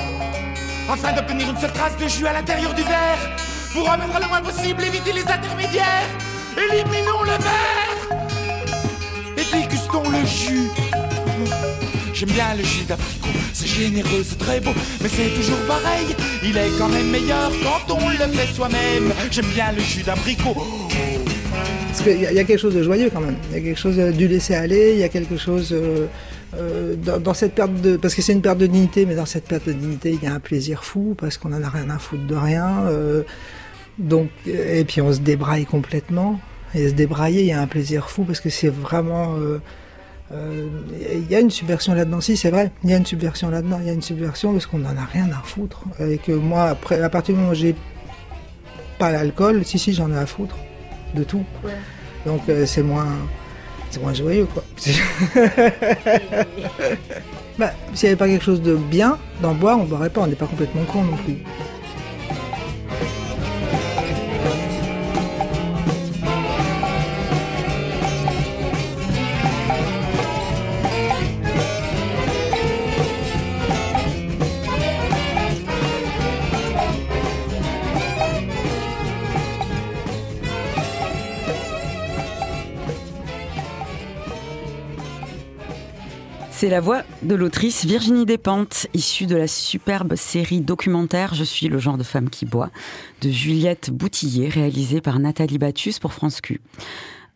[0.90, 3.36] Afin d'obtenir une seule trace de jus à l'intérieur du verre.
[3.72, 8.00] Pour en mettre le moins possible éviter les intermédiaires éliminons le verre
[9.36, 10.70] et dégustons le jus
[12.16, 14.70] J'aime bien le jus d'abricot, c'est généreux, c'est très beau,
[15.02, 16.16] mais c'est toujours pareil.
[16.42, 19.12] Il est quand même meilleur quand on le fait soi-même.
[19.30, 20.56] J'aime bien le jus d'abricot.
[21.88, 23.36] Parce qu'il y, a quelque chose de joyeux quand même.
[23.50, 26.06] Il y a quelque chose du laisser aller, il y a quelque chose euh,
[26.56, 27.98] euh, dans, cette perte de.
[27.98, 30.30] Parce que c'est une perte de dignité, mais dans cette perte de dignité, il y
[30.30, 32.86] a un plaisir fou, parce qu'on en a rien à foutre de rien.
[32.86, 33.24] Euh,
[33.98, 36.38] donc, et puis on se débraille complètement.
[36.74, 39.36] Et se débrailler, il y a un plaisir fou, parce que c'est vraiment.
[39.36, 39.58] Euh,
[40.30, 43.48] il euh, y a une subversion là-dedans, si c'est vrai, il y a une subversion
[43.48, 45.84] là-dedans, il y a une subversion parce qu'on n'en a rien à foutre.
[46.00, 47.76] Et que moi, après, à partir du moment où j'ai
[48.98, 50.56] pas l'alcool, si, si, j'en ai à foutre
[51.14, 51.44] de tout.
[51.64, 51.70] Ouais.
[52.24, 53.06] Donc euh, c'est moins,
[53.90, 54.64] c'est moins joyeux, quoi.
[57.58, 60.22] bah, s'il n'y avait pas quelque chose de bien dans boire, on ne boirait pas,
[60.22, 61.36] on n'est pas complètement con non plus.
[86.66, 91.68] C'est la voix de l'autrice Virginie Despentes, issue de la superbe série documentaire Je suis
[91.68, 92.70] le genre de femme qui boit,
[93.20, 96.60] de Juliette Boutillier, réalisée par Nathalie Battus pour France Q.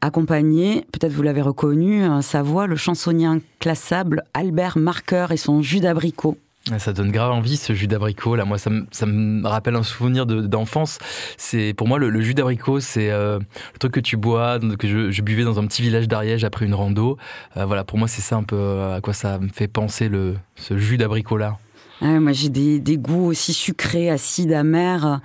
[0.00, 5.78] Accompagné, peut-être vous l'avez reconnu, sa voix, le chansonnier inclassable Albert Marqueur et son jus
[5.78, 6.36] d'abricot.
[6.78, 8.44] Ça donne grave envie ce jus d'abricot là.
[8.44, 10.98] Moi, ça me, ça me rappelle un souvenir d'enfance.
[11.38, 15.10] c'est pour moi le, jus d'abricot, c'est euh, le truc que tu bois, que je,
[15.10, 17.16] je buvais dans un petit village d'Ariège après une rando.
[17.56, 20.08] Euh, voilà, pour moi, c'est ça un peu euh, à quoi ça me fait penser
[20.08, 21.56] le ce jus d'abricot là.
[22.02, 25.20] Ah, moi, j'ai des, des, goûts aussi sucrés, acides, amers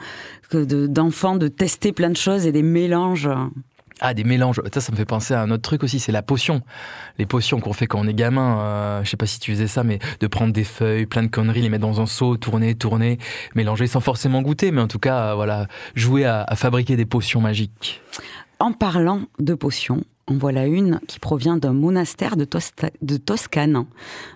[0.50, 3.30] que d'enfants de, de tester plein de choses et des mélanges.
[4.02, 4.62] Ah, des mélanges.
[4.74, 6.62] Ça, ça me fait penser à un autre truc aussi, c'est la potion.
[7.18, 8.60] Les potions qu'on fait quand on est gamin.
[8.60, 11.28] Euh, je sais pas si tu faisais ça, mais de prendre des feuilles, plein de
[11.28, 13.20] conneries, les mettre dans un seau, tourner, tourner,
[13.56, 17.06] mélanger sans forcément goûter, mais en tout cas, euh, voilà, jouer à, à fabriquer des
[17.06, 18.02] potions magiques.
[18.60, 23.86] En parlant de potions, en voilà une qui provient d'un monastère de, Tosta de, Toscane,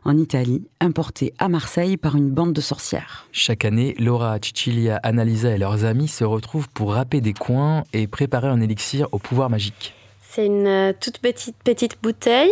[0.06, 3.28] en Italie, importé à Marseille par une bande de sorcières.
[3.32, 8.06] Chaque année, Laura, Cicilia, Annalisa et leurs amis se retrouvent pour râper des coins et
[8.08, 9.96] préparer un élixir au pouvoir magique.
[10.22, 12.52] C'est une euh, toute petite, petite bouteille.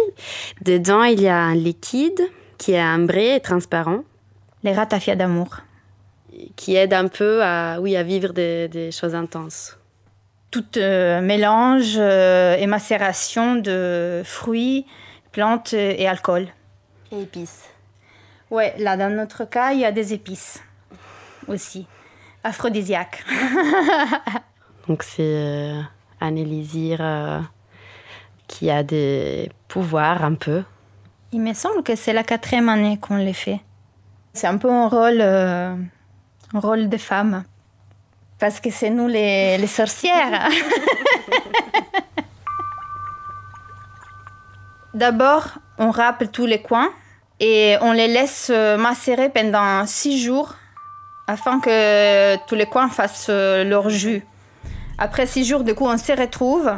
[0.63, 2.21] Dedans, il y a un liquide
[2.57, 4.03] qui est ambré et transparent.
[4.63, 5.57] Les ratafias d'amour.
[6.55, 9.76] Qui aide un peu à, oui, à vivre des, des choses intenses
[10.61, 14.85] tout euh, mélange euh, et macération de fruits,
[15.31, 16.47] plantes et alcool.
[17.11, 17.65] Et épices.
[18.49, 20.63] Ouais, là dans notre cas, il y a des épices
[21.47, 21.85] aussi,
[22.43, 23.23] aphrodisiaques.
[24.87, 25.81] Donc c'est euh,
[26.21, 27.41] euh,
[28.47, 30.63] qui a des pouvoirs un peu.
[31.33, 33.59] Il me semble que c'est la quatrième année qu'on les fait.
[34.33, 35.75] C'est un peu un rôle, euh,
[36.53, 37.43] un rôle de femme.
[38.39, 40.49] Parce que c'est nous les, les sorcières.
[44.93, 46.89] D'abord, on râpe tous les coins
[47.39, 50.55] et on les laisse macérer pendant six jours
[51.27, 54.23] afin que tous les coins fassent leur jus.
[54.97, 56.71] Après six jours, du coup, on se retrouve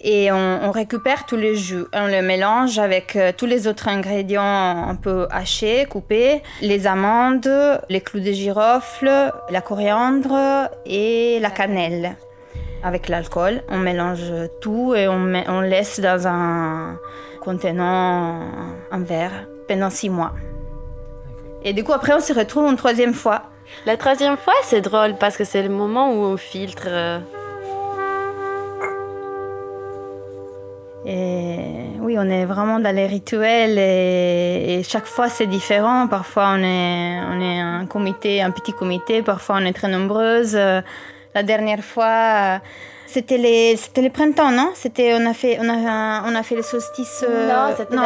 [0.00, 1.84] et on, on, récupère tous les jus.
[1.92, 7.50] On le mélange avec euh, tous les autres ingrédients un peu hachés, coupés, les amandes,
[7.88, 9.10] les clous de girofle,
[9.50, 12.16] la coriandre et la cannelle.
[12.82, 14.32] Avec l'alcool, on mélange
[14.62, 16.98] tout et on, met, on laisse dans un
[17.42, 18.40] contenant
[18.90, 20.32] en verre pendant six mois.
[21.62, 23.42] Et du coup, après, on se retrouve une troisième fois.
[23.84, 26.88] La troisième fois, c'est drôle parce que c'est le moment où on filtre.
[31.06, 31.58] Et
[32.00, 36.06] oui, on est vraiment dans les rituels et, et chaque fois c'est différent.
[36.08, 40.58] Parfois on est, on est un comité, un petit comité, parfois on est très nombreuses.
[41.34, 42.60] La dernière fois,
[43.06, 44.70] c'était les, c'était le printemps, non?
[44.74, 47.24] C'était, on a fait, on a, on a fait le solstice.
[47.28, 47.96] euh, Non, c'était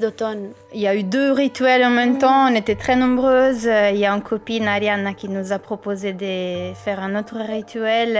[0.00, 0.50] d'automne.
[0.72, 2.48] Il y a eu deux rituels en même temps.
[2.50, 3.66] On était très nombreuses.
[3.66, 7.36] Euh, Il y a une copine, Ariana, qui nous a proposé de faire un autre
[7.36, 8.16] rituel.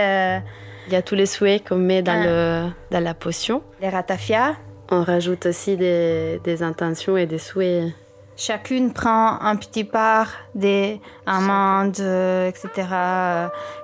[0.89, 2.25] Il y a tous les souhaits qu'on met dans, Ah.
[2.25, 3.61] le, dans la potion.
[3.79, 4.55] les ratafias.
[4.89, 7.93] On rajoute aussi des, des intentions et des souhaits.
[8.35, 12.87] Chacune prend un petit part des amandes, euh, etc.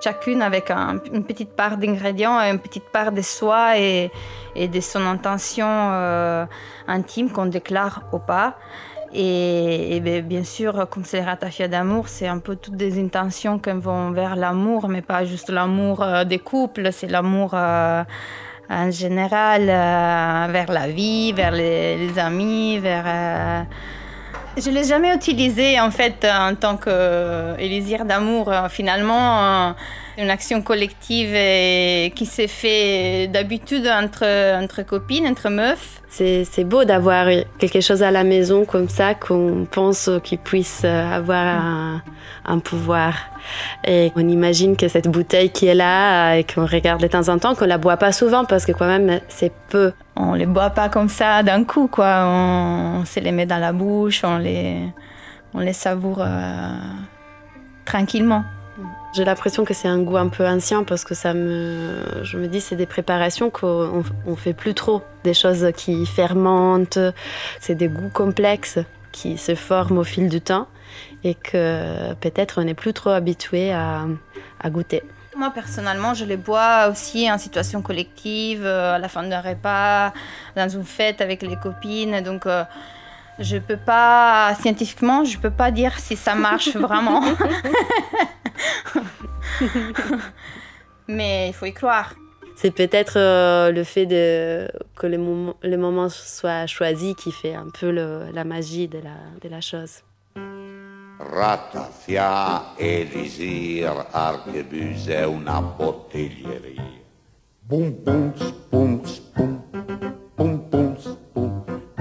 [0.02, 4.10] Chacune avec un- une petite part d'ingrédients et une petite part de soi et,
[4.56, 6.44] et de son intention euh,
[6.88, 8.56] intime qu'on déclare ou pas.
[9.12, 13.70] Et, et bien- sûr, comme c'est ratafia d'amour, c'est un peu toutes des intentions qui
[13.70, 18.02] vont vers l'amour, mais pas juste l'amour euh, des couples, c'est l'amour euh,
[18.68, 23.66] en général euh, vers la vie, vers les, amis, vers...
[24.56, 28.52] je l'ai jamais utilisé en fait en tant qu'élysire d'amour.
[28.70, 29.74] Finalement,
[30.18, 34.24] une action collective et qui s'est fait d'habitude entre,
[34.62, 36.00] entre copines, entre meufs.
[36.08, 37.26] C'est c'est beau d'avoir
[37.58, 42.02] quelque chose à la maison comme ça qu'on pense qu'il puisse avoir un,
[42.46, 43.14] un pouvoir.
[43.86, 47.38] Et on imagine que cette bouteille qui est là et qu'on regarde de temps en
[47.38, 49.92] temps, qu'on la boit pas souvent parce que quand même c'est peu.
[50.16, 52.24] On les boit pas comme ça d'un coup, quoi.
[52.24, 54.78] On, on se les met dans la bouche, on les,
[55.52, 56.70] on les savoure euh,
[57.84, 58.44] tranquillement.
[59.16, 62.48] J'ai l'impression que c'est un goût un peu ancien parce que ça me, je me
[62.48, 66.98] dis c'est des préparations qu'on on fait plus trop, des choses qui fermentent,
[67.58, 68.78] c'est des goûts complexes
[69.12, 70.68] qui se forment au fil du temps
[71.24, 74.04] et que peut-être on n'est plus trop habitué à,
[74.60, 75.02] à goûter.
[75.34, 80.12] Moi, personnellement, je les bois aussi en situation collective, euh, à la fin d'un repas,
[80.56, 82.20] dans une fête avec les copines.
[82.22, 82.64] Donc, euh,
[83.38, 87.22] je peux pas, scientifiquement, je peux pas dire si ça marche vraiment.
[91.08, 92.14] Mais il faut y croire.
[92.56, 97.54] C'est peut-être euh, le fait de, que le moment, le moment soit choisi qui fait
[97.54, 100.02] un peu le- la magie de la, de la chose.
[101.18, 106.82] Ratafia, Elisir, Archebus è una bottiglieria.
[107.60, 108.32] Boum, boum,
[108.70, 109.02] boum,
[109.34, 109.62] boum.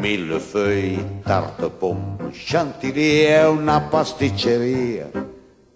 [0.06, 5.10] Millefeuille, tarte pomme, chantilly è una pasticceria.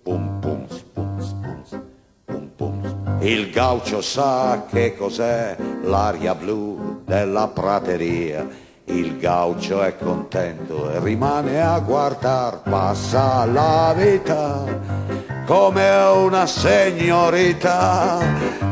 [0.04, 1.84] Boum, boum, boum, boum,
[2.26, 3.18] boum, boum.
[3.22, 8.48] Il gaucho sa che cos'è l'aria blu della prateria.
[8.84, 18.20] Il gaucho è contento e rimane a guardar, passa la vita come una signorita.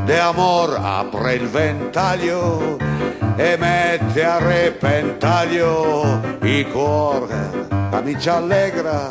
[0.06, 2.78] De amor apre il ventaglio
[3.36, 9.10] e mette a repentaglio il cuore, camicia allegra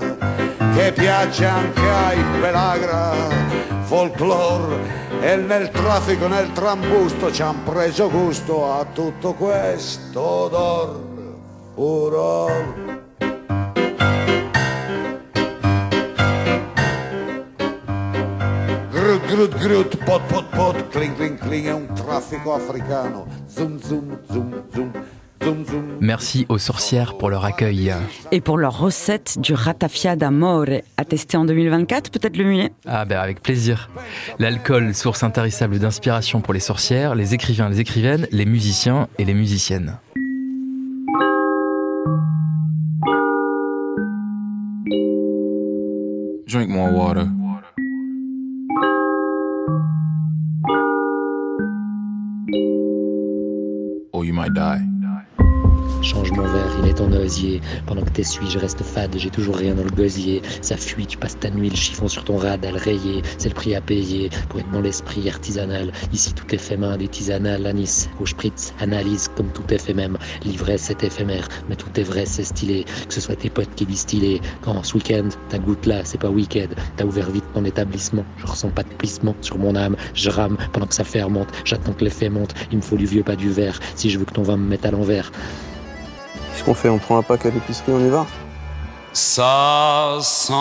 [0.77, 3.13] che piace anche ai pelagra.
[3.83, 11.01] Folklore e nel traffico, nel trambusto ci han preso gusto a tutto questo odor,
[11.75, 12.96] furor.
[19.29, 23.27] Grut, grut, pot, pot, pot, cling, cling, cling, un traffico africano.
[23.49, 24.93] Zoom, zoom, zoom, zoom,
[25.43, 25.85] zoom, zoom.
[26.01, 27.93] Merci aux sorcières pour leur accueil.
[28.31, 33.05] Et pour leur recette du ratafia d'amore, à tester en 2024, peut-être le mulet Ah
[33.05, 33.91] ben avec plaisir.
[34.39, 39.35] L'alcool, source intarissable d'inspiration pour les sorcières, les écrivains, les écrivaines, les musiciens et les
[39.35, 39.99] musiciennes.
[46.47, 47.27] Drink more water.
[52.49, 54.96] Or you might die.
[56.07, 57.61] Change mon verre, il est en osier.
[57.85, 60.41] Pendant que t'essuies, je reste fade, j'ai toujours rien dans le gosier.
[60.63, 63.23] Ça fuit, tu passes ta nuit, le chiffon sur ton rad à le rayer.
[63.39, 65.91] C'est le prix à payer pour être dans l'esprit artisanal.
[66.13, 70.17] Ici, tout est fait main, détisanal, anis, au spritz, analyse comme tout est fait même.
[70.45, 72.85] L'ivresse, c'est éphémère, mais tout est vrai, c'est stylé.
[73.09, 74.41] Que ce soit tes potes qui distillent.
[74.63, 76.69] Quand ce week-end, ta goutte là, c'est pas week-end.
[76.97, 78.25] T'as ouvert vite ton établissement.
[78.37, 79.97] Je ressens pas de plissement sur mon âme.
[80.15, 81.49] Je rame pendant que ça fermente.
[81.65, 82.55] J'attends que l'effet monte.
[82.71, 83.81] Il me faut du vieux, pas du verre.
[83.97, 85.33] Si je veux que ton vin me mette à l'envers.
[86.57, 88.25] Qu'est-ce qu'on fait On prend un pack à l'épicerie, on y va?
[89.13, 90.53] Ça sent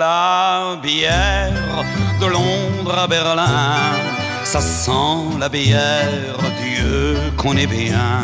[0.00, 1.84] la bière
[2.20, 3.92] de Londres à Berlin.
[4.42, 8.18] Ça sent la bière, Dieu qu'on est bien.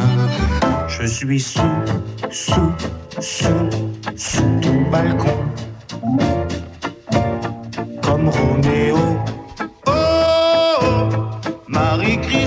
[0.89, 1.61] Je suis sous,
[2.33, 2.73] sous,
[3.21, 3.71] sous,
[4.17, 5.39] sous ton balcon.
[8.03, 8.99] Comme Roméo.
[9.87, 9.93] Oh,
[10.83, 11.09] oh,
[11.69, 12.42] Marie-Christine.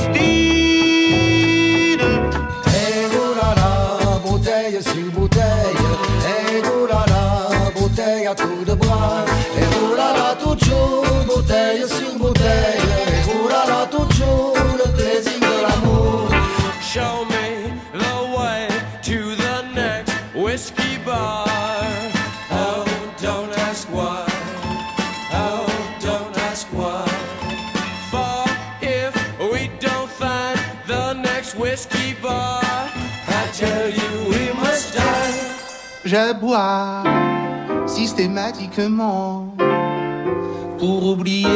[36.06, 37.02] Je bois
[37.88, 39.56] systématiquement
[40.78, 41.48] pour oublier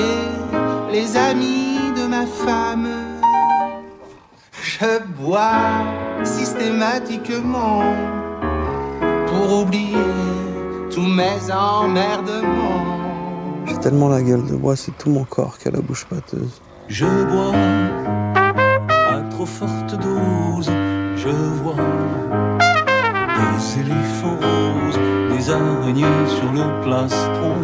[0.92, 2.88] les amis de ma femme.
[4.52, 5.86] Je bois
[6.24, 7.84] systématiquement
[9.28, 10.10] pour oublier
[10.90, 12.98] tous mes emmerdements.
[13.68, 16.60] J'ai tellement la gueule de bois, c'est tout mon corps qui a la bouche pâteuse.
[16.88, 17.54] Je bois
[18.88, 20.72] à trop forte dose,
[21.18, 21.30] je
[21.62, 21.76] vois
[23.40, 27.56] des éléphants roses, des araignées sur le plastron,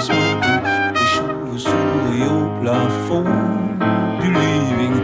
[0.00, 3.24] smoking, des chauves-souris au plafond
[4.20, 5.02] du living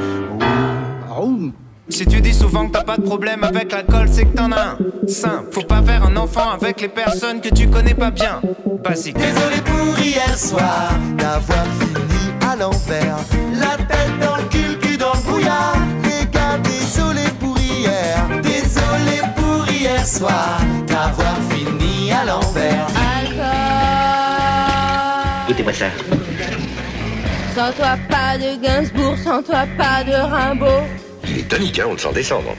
[1.09, 1.53] room.
[1.89, 4.61] Si tu dis souvent que t'as pas de problème avec l'alcool, c'est que t'en as
[4.61, 4.79] un.
[5.07, 8.41] Simple, faut pas faire un enfant avec les personnes que tu connais pas bien.
[8.83, 9.17] Basique.
[9.17, 13.17] Désolé pour hier soir d'avoir fini à l'envers.
[13.53, 13.77] La
[20.05, 22.87] soir d'avoir fini à l'envers.
[25.47, 25.87] Goûtez-moi ça.
[27.55, 30.83] Sans toi, pas de Gainsbourg, sans toi, pas de Rimbaud.
[31.29, 32.55] Il est tonique, hein, on le sent descendre.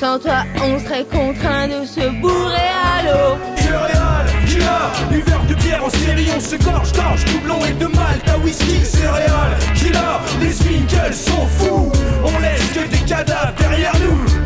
[0.00, 3.38] Sans toi, on serait contraint de se bourrer à l'eau.
[3.56, 8.28] Céréales, killer, buveur de bière en série, on se gorge, gorge, doublon et de malt
[8.28, 8.84] à whisky.
[8.84, 10.00] Céréales, killer,
[10.40, 11.92] les Winkles sont fous,
[12.24, 14.41] on laisse que des cadavres derrière nous.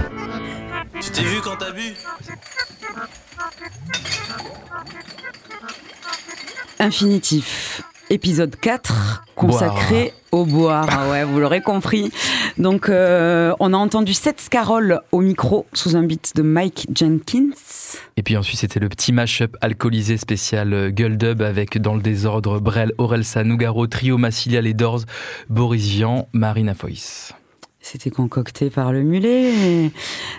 [1.16, 1.94] T'es vu quand t'as bu
[6.78, 7.80] Infinitif.
[8.10, 10.86] Épisode 4, consacré au boire.
[10.90, 12.10] Ah ouais, vous l'aurez compris.
[12.58, 17.48] Donc, euh, on a entendu Seth Scarroll au micro sous un beat de Mike Jenkins.
[18.18, 22.02] Et puis ensuite, c'était le petit mash-up alcoolisé spécial euh, Gueule Dub avec dans le
[22.02, 25.04] désordre Brel, Orelsa, Nougaro, Trio, Massilia, Les Doors,
[25.48, 27.32] Boris Vian, Marina Foïs.
[27.88, 29.92] C'était concocté par le mulet.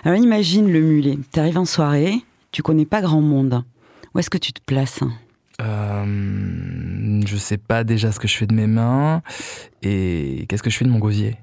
[0.04, 1.18] Alors, imagine le mulet.
[1.32, 2.16] Tu arrives en soirée,
[2.52, 3.64] tu connais pas grand monde.
[4.14, 5.00] Où est-ce que tu te places
[5.62, 9.22] Euh, je sais pas déjà ce que je fais de mes mains
[9.82, 11.38] et qu'est-ce que je fais de mon gosier?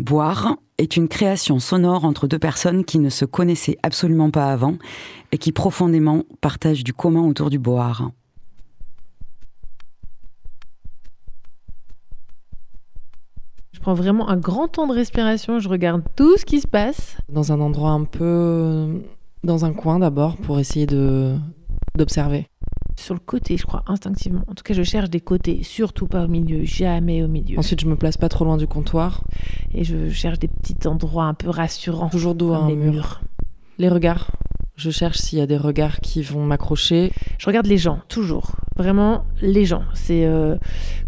[0.00, 4.78] Boire est une création sonore entre deux personnes qui ne se connaissaient absolument pas avant
[5.30, 8.10] et qui profondément partagent du commun autour du boire.
[13.84, 17.18] Prends vraiment un grand temps de respiration, je regarde tout ce qui se passe.
[17.28, 19.02] Dans un endroit un peu.
[19.42, 21.36] dans un coin d'abord pour essayer de
[21.94, 22.48] d'observer.
[22.98, 24.40] Sur le côté, je crois, instinctivement.
[24.48, 27.58] En tout cas, je cherche des côtés, surtout pas au milieu, jamais au milieu.
[27.58, 29.22] Ensuite, je me place pas trop loin du comptoir.
[29.74, 32.08] Et je cherche des petits endroits un peu rassurants.
[32.08, 32.92] Toujours dos à un les mur.
[32.92, 33.20] murs.
[33.76, 34.30] Les regards.
[34.76, 37.12] Je cherche s'il y a des regards qui vont m'accrocher.
[37.38, 38.56] Je regarde les gens, toujours.
[38.76, 39.84] Vraiment, les gens.
[39.94, 40.56] C'est euh,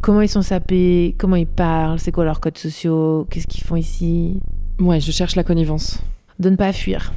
[0.00, 3.74] comment ils sont sapés, comment ils parlent, c'est quoi leurs codes sociaux, qu'est-ce qu'ils font
[3.76, 4.38] ici.
[4.78, 5.98] Ouais, je cherche la connivence.
[6.38, 7.12] De ne pas fuir.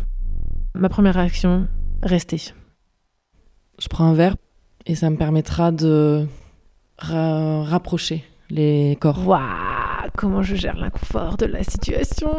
[0.74, 1.68] Ma première réaction,
[2.02, 2.42] rester.
[3.80, 4.36] Je prends un verre
[4.88, 6.26] et ça me permettra de
[6.98, 9.28] ra- rapprocher les corps.
[9.28, 12.32] Waouh, comment je gère l'inconfort de la situation.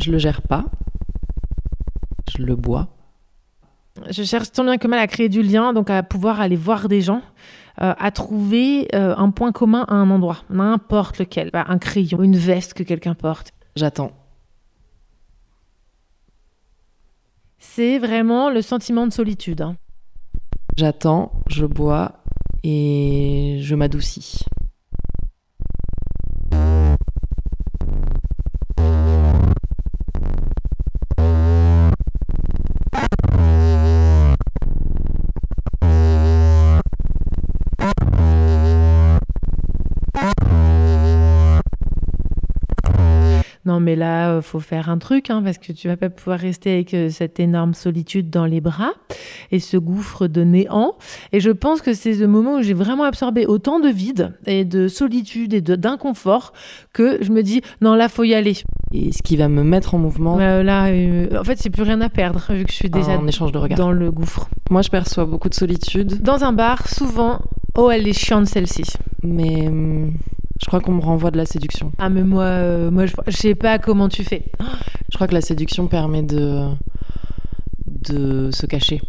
[0.00, 0.64] Je le gère pas.
[2.30, 2.88] Je le bois.
[4.10, 6.88] Je cherche tant bien que mal à créer du lien, donc à pouvoir aller voir
[6.88, 7.20] des gens,
[7.80, 11.50] euh, à trouver euh, un point commun à un endroit, n'importe lequel.
[11.52, 13.52] Bah, un crayon, une veste que quelqu'un porte.
[13.74, 14.12] J'attends.
[17.58, 19.62] C'est vraiment le sentiment de solitude.
[19.62, 19.76] hein.
[20.76, 22.22] J'attends, je bois
[22.62, 24.38] et je m'adoucis.
[43.78, 46.40] Non, mais là, euh, faut faire un truc, hein, parce que tu vas pas pouvoir
[46.40, 48.90] rester avec euh, cette énorme solitude dans les bras
[49.52, 50.96] et ce gouffre de néant.
[51.32, 54.64] Et je pense que c'est le moment où j'ai vraiment absorbé autant de vide et
[54.64, 56.52] de solitude et d'inconfort
[56.92, 58.54] que je me dis, non, là, faut y aller.
[58.92, 60.40] Et ce qui va me mettre en mouvement.
[60.40, 63.12] Euh, là, euh, en fait, j'ai plus rien à perdre, vu que je suis déjà
[63.12, 63.78] Un échange de regards.
[63.78, 64.48] dans le gouffre.
[64.70, 66.20] Moi, je perçois beaucoup de solitude.
[66.20, 67.38] Dans un bar, souvent,
[67.76, 68.82] oh, elle est chiante celle-ci.
[69.22, 70.14] Mais hum,
[70.60, 71.92] je crois qu'on me renvoie de la séduction.
[71.98, 74.44] Ah, mais moi, euh, moi je, je sais pas comment tu fais.
[75.10, 76.66] Je crois que la séduction permet de,
[77.86, 79.00] de se cacher.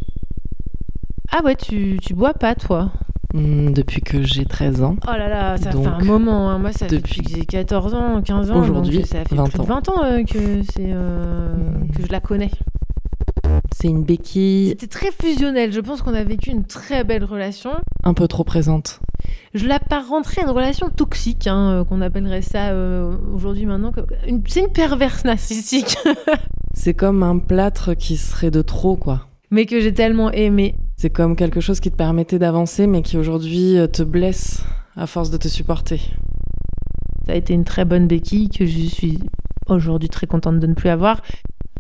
[1.32, 2.92] Ah ouais, tu, tu bois pas, toi?
[3.36, 4.96] Hum, depuis que j'ai 13 ans.
[5.08, 6.50] Oh là là, ça Donc, fait un moment.
[6.50, 6.58] hein.
[6.58, 8.62] Moi, ça depuis fait depuis que j'ai 14 ans, 15 ans.
[8.62, 9.66] Aujourd'hui, ça fait 20 plus de ans.
[9.66, 11.54] 20 ans euh, que, c'est, euh,
[11.96, 12.50] que je la connais.
[13.82, 15.72] C'est une béquille C'était très fusionnel.
[15.72, 17.72] Je pense qu'on a vécu une très belle relation.
[18.04, 19.00] un peu trop présente.
[19.54, 23.92] je l'apparenterais à une relation toxique, hein, euh, qu'on appellerait ça euh, aujourd'hui maintenant.
[24.28, 25.98] une- C'est une perverse narcissique.
[26.76, 29.28] C'est comme un plâtre qui serait de trop, quoi.
[29.52, 30.76] Mais que j'ai tellement aimé.
[30.98, 34.62] C'est comme quelque chose qui te permettait d'avancer, mais qui aujourd'hui euh, te blesse
[34.98, 36.00] à force de te supporter.
[37.26, 39.20] Ça a été une très bonne béquille que je suis
[39.68, 41.22] aujourd'hui très contente de ne plus avoir.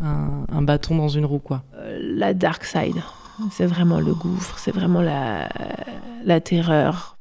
[0.02, 1.64] Un, un bâton dans une roue, quoi.
[1.76, 3.02] Euh, la dark side,
[3.52, 5.50] c'est vraiment le gouffre, c'est vraiment la,
[6.26, 7.18] la terreur.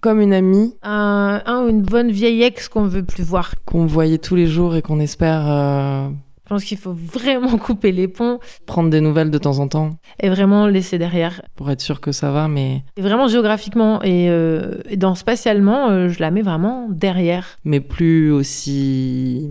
[0.00, 3.54] Comme une amie Un, un ou une bonne vieille ex qu'on veut plus voir.
[3.64, 6.08] qu'on voyait tous les jours et qu'on espère euh,
[6.44, 9.96] Je pense qu'il faut vraiment couper les ponts prendre des nouvelles de temps en temps
[10.20, 11.40] et vraiment laisser derrière.
[11.56, 15.88] pour être sûr que ça va, mais, Et vraiment géographiquement et, euh, et dans spatialement,
[15.88, 17.56] euh, je la mets vraiment derrière.
[17.64, 19.48] mais plus aussi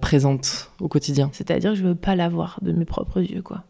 [0.00, 1.30] présente au quotidien.
[1.32, 3.64] C'est-à-dire que je veux pas la voir de mes propres yeux, quoi.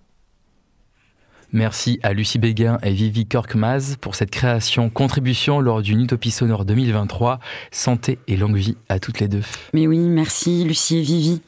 [1.50, 6.66] Merci à Lucie Béguin et Vivi Korkmaz pour cette création, contribution lors d'une Utopie sonore
[6.66, 7.40] 2023.
[7.70, 9.40] Santé et longue vie à toutes les deux.
[9.72, 11.40] Mais oui, merci Lucie et Vivi.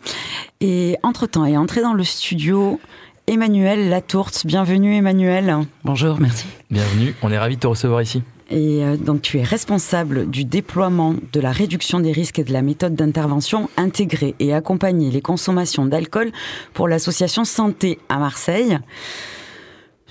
[0.62, 2.80] Et entre-temps est entré dans le studio
[3.26, 4.46] Emmanuel Latourte.
[4.46, 5.66] Bienvenue Emmanuel.
[5.84, 6.46] Bonjour, merci.
[6.70, 8.22] Bienvenue, on est ravis de te recevoir ici.
[8.50, 12.52] Et euh, donc tu es responsable du déploiement de la réduction des risques et de
[12.52, 16.32] la méthode d'intervention intégrer et accompagner les consommations d'alcool
[16.74, 18.78] pour l'association Santé à Marseille.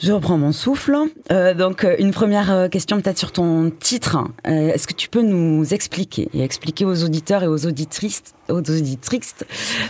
[0.02, 0.96] Je reprends mon souffle.
[1.34, 4.18] Euh, donc euh, une première question peut-être sur ton titre.
[4.46, 9.36] Est-ce que tu peux nous expliquer et expliquer aux auditeurs et aux auditrices, aux auditrices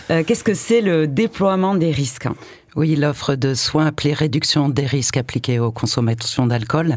[0.08, 2.26] qu'est-ce que c'est le déploiement des risques?
[2.76, 6.96] Oui, l'offre de soins appelée réduction des risques appliqués aux consommations d'alcool.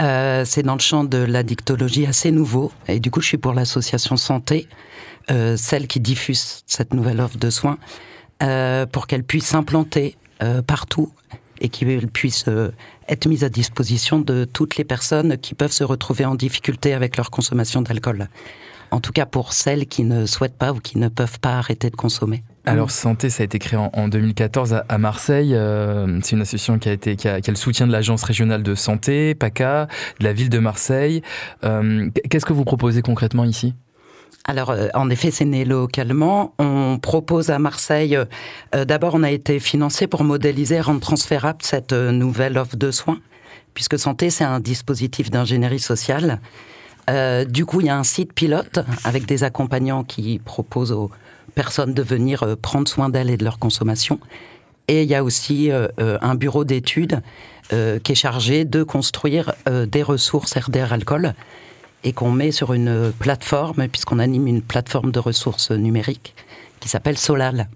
[0.00, 2.72] Euh, c'est dans le champ de l'addictologie assez nouveau.
[2.86, 4.68] Et du coup, je suis pour l'association Santé,
[5.30, 7.78] euh, celle qui diffuse cette nouvelle offre de soins,
[8.42, 11.12] euh, pour qu'elle puisse s'implanter euh, partout
[11.60, 12.70] et qu'elle puisse euh,
[13.08, 17.16] être mise à disposition de toutes les personnes qui peuvent se retrouver en difficulté avec
[17.16, 18.28] leur consommation d'alcool.
[18.92, 21.90] En tout cas pour celles qui ne souhaitent pas ou qui ne peuvent pas arrêter
[21.90, 22.44] de consommer.
[22.68, 25.54] Alors Santé, ça a été créé en, en 2014 à, Marseille.
[25.54, 29.88] Euh, c'est une association qui a, le soutien de l'Agence régionale de santé, PACA,
[30.20, 31.22] de la ville de Marseille.
[31.64, 33.74] Euh, Qu'est-ce que vous proposez concrètement ici?
[34.44, 36.54] Alors, euh, en effet, c'est né localement.
[36.58, 38.18] On propose à Marseille,
[38.72, 43.18] d'abord, on a été financé pour modéliser rendre transférable cette nouvelle offre de soins,
[43.72, 46.40] puisque Santé, c'est un dispositif d'ingénierie sociale.
[47.48, 51.10] Du coup, il y a un site pilote avec des accompagnants qui proposent aux
[51.58, 54.20] personnes de venir euh, prendre soin d'elles et de leur consommation.
[54.86, 57.20] Et il y a aussi euh, euh, un bureau d'études
[58.02, 61.34] qui est chargé de construire des ressources RDR Alcool
[62.02, 66.34] et qu'on met sur une plateforme, puisqu'on anime une plateforme de ressources numériques
[66.80, 67.68] qui s'appelle Solal,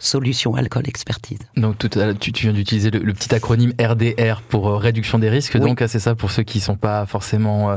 [0.00, 1.38] Solution Alcool Expertise.
[1.56, 5.18] Donc tout à tu, tu viens d'utiliser le, le petit acronyme RDR pour euh, réduction
[5.20, 5.52] des risques.
[5.54, 5.60] Oui.
[5.60, 7.76] Donc ah, c'est ça pour ceux qui sont pas forcément euh,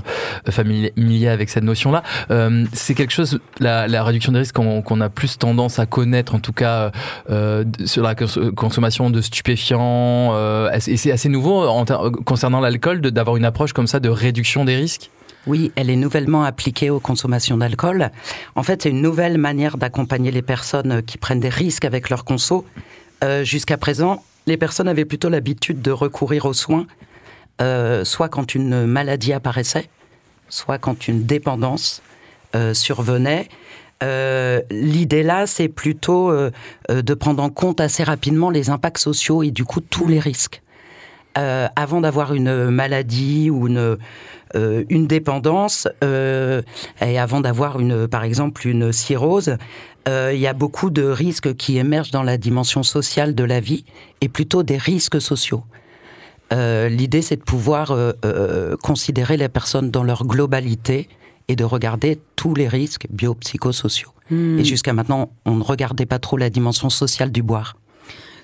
[0.49, 2.01] familiers avec cette notion-là.
[2.31, 6.33] Euh, c'est quelque chose, la, la réduction des risques qu'on a plus tendance à connaître,
[6.33, 6.91] en tout cas
[7.29, 10.31] euh, sur la cons- consommation de stupéfiants.
[10.33, 11.85] euh, et c'est assez nouveau en
[12.25, 15.09] concernant l'alcool d'avoir une approche comme ça de réduction des risques?
[15.45, 18.11] Oui, elle est nouvellement appliquée aux consommations d'alcool.
[18.55, 22.23] En fait, c'est une nouvelle manière d'accompagner les personnes qui prennent des risques avec leur
[22.23, 22.65] conso.
[23.23, 26.87] Euh, Jusqu'à présent, les personnes avaient plutôt l'habitude de recourir aux soins,
[27.61, 29.89] euh, soit quand une maladie apparaissait,
[30.47, 32.01] soit quand une dépendance
[32.55, 33.49] euh, survenait.
[34.69, 36.29] L'idée là, c'est plutôt
[36.89, 40.61] de prendre en compte assez rapidement les impacts sociaux et du coup tous les risques.
[41.35, 43.97] Avant d'avoir une maladie ou une,
[44.55, 46.61] euh, une dépendance, euh,
[47.01, 49.57] et avant d'avoir une, par exemple une cirrhose,
[50.07, 53.59] euh, il y a beaucoup de risques qui émergent dans la dimension sociale de la
[53.59, 53.85] vie
[54.21, 55.63] et plutôt des risques sociaux.
[56.51, 57.97] L'idée, c'est de pouvoir
[58.83, 61.09] considérer les personnes dans leur globalité
[61.47, 64.11] et de regarder tous les risques biopsychosociaux.
[64.29, 64.59] Hmm.
[64.59, 67.75] Et jusqu'à maintenant, on ne regardait pas trop la dimension sociale du boire.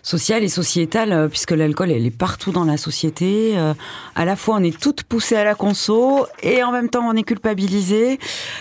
[0.01, 3.53] Sociale et sociétale, euh, puisque l'alcool, elle est partout dans la société.
[3.57, 3.73] Euh,
[4.15, 7.15] à la fois, on est toutes poussées à la conso et en même temps, on
[7.15, 8.19] est culpabilisé.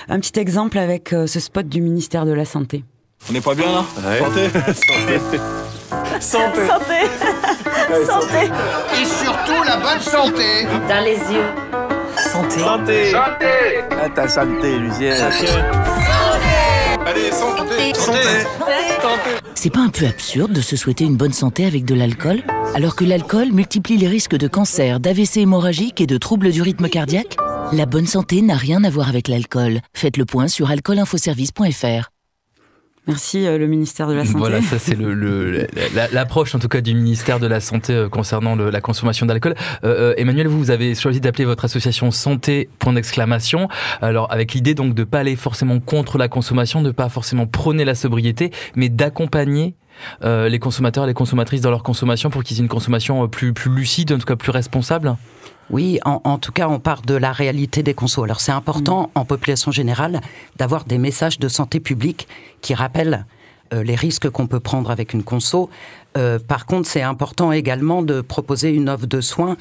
[0.08, 2.84] Un petit exemple avec euh, ce spot du ministère de la Santé.
[3.28, 3.84] On n'est pas bien là
[4.18, 4.48] Santé.
[4.50, 5.38] Santé.
[6.20, 6.60] Santé.
[6.60, 8.06] Santé.
[8.06, 8.50] Santé.
[9.00, 10.66] Et surtout la bonne santé.
[10.88, 11.46] Dans les yeux.
[12.16, 12.58] Santé.
[12.60, 13.10] Santé.
[13.10, 15.14] Santé Ah, ta santé, Lucien.
[17.08, 17.94] Allez, santé.
[17.94, 18.18] Santé.
[19.54, 22.42] C'est pas un peu absurde de se souhaiter une bonne santé avec de l'alcool
[22.74, 26.90] Alors que l'alcool multiplie les risques de cancer, d'AVC hémorragique et de troubles du rythme
[26.90, 27.38] cardiaque?
[27.72, 29.80] La bonne santé n'a rien à voir avec l'alcool.
[29.94, 32.10] Faites le point sur alcoolinfoservice.fr.
[33.08, 34.38] Merci le ministère de la Santé.
[34.38, 34.96] Voilà, ça c'est
[36.12, 39.54] l'approche en tout cas du ministère de la Santé concernant la consommation d'alcool.
[39.82, 43.68] Emmanuel, vous, vous avez choisi d'appeler votre association Santé point d'exclamation.
[44.02, 47.84] Alors avec l'idée donc de pas aller forcément contre la consommation, de pas forcément prôner
[47.84, 49.74] la sobriété, mais d'accompagner
[50.24, 53.26] euh, les consommateurs et les consommatrices dans leur consommation pour qu'ils aient une consommation euh,
[53.26, 55.16] plus, plus lucide, en tout cas plus responsable
[55.70, 58.24] oui, en, tout cas, on part de la réalité des consos.
[58.24, 59.18] Alors, c'est important, mm.
[59.18, 60.20] en population générale,
[60.56, 62.26] d'avoir des messages de santé publique
[62.60, 63.26] qui rappellent
[63.74, 65.68] euh, les risques qu'on peut prendre avec une conso.
[66.48, 69.56] par contre, c'est important également de proposer une offre de soins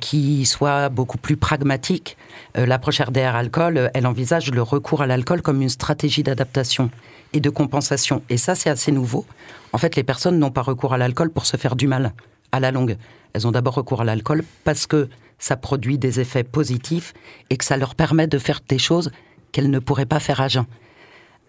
[0.00, 2.18] qui soit beaucoup plus pragmatique.
[2.54, 6.90] L'approche RDR alcool, elle envisage le recours à l'alcool comme une stratégie d'adaptation
[7.32, 8.22] et de compensation.
[8.28, 9.24] Et ça, c'est assez nouveau.
[9.72, 12.12] En fait, les personnes n'ont pas recours à l'alcool pour se faire du mal
[12.52, 12.96] à la longue.
[13.32, 15.08] Elles ont d'abord recours à l'alcool parce que
[15.38, 17.14] ça produit des effets positifs
[17.50, 19.10] et que ça leur permet de faire des choses
[19.50, 20.66] qu'elles ne pourraient pas faire à jeun.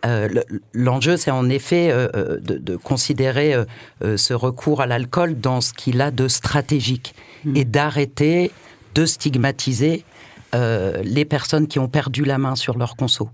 [0.05, 0.27] Euh,
[0.73, 3.55] l'enjeu, c'est en effet euh, euh, de, considérer
[4.01, 7.15] ce recours à l'alcool dans ce qu'il a de stratégique
[7.45, 7.55] mmh.
[7.55, 8.51] et d'arrêter
[8.95, 10.03] de stigmatiser
[11.03, 13.29] les personnes qui ont perdu la main sur leur conso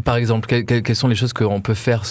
[0.00, 2.04] par exemple, quelles sont les choses qu'on peut faire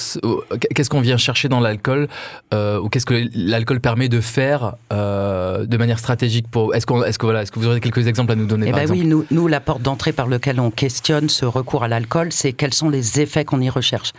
[0.76, 2.08] Qu'est-ce qu'on vient chercher dans l'alcool
[2.54, 6.76] euh, Ou qu'est-ce que l'alcool permet de faire euh, de manière stratégique pour...
[6.76, 8.90] Est-ce est que, voilà, est que vous aurez quelques exemples à nous donner eh ben
[8.90, 12.54] Oui, nous, nous, la porte d'entrée par laquelle on questionne ce recours à l'alcool, c'est
[12.54, 14.14] quels sont les effets qu'on y recherche.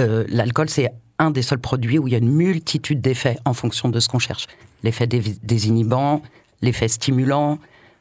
[0.00, 3.54] Euh, l'alcool, c'est un des seuls produits où il y a une multitude d'effets en
[3.54, 4.46] fonction de ce qu'on cherche.
[4.82, 6.22] L'effet désinhibant,
[6.62, 7.58] l'effet stimulant,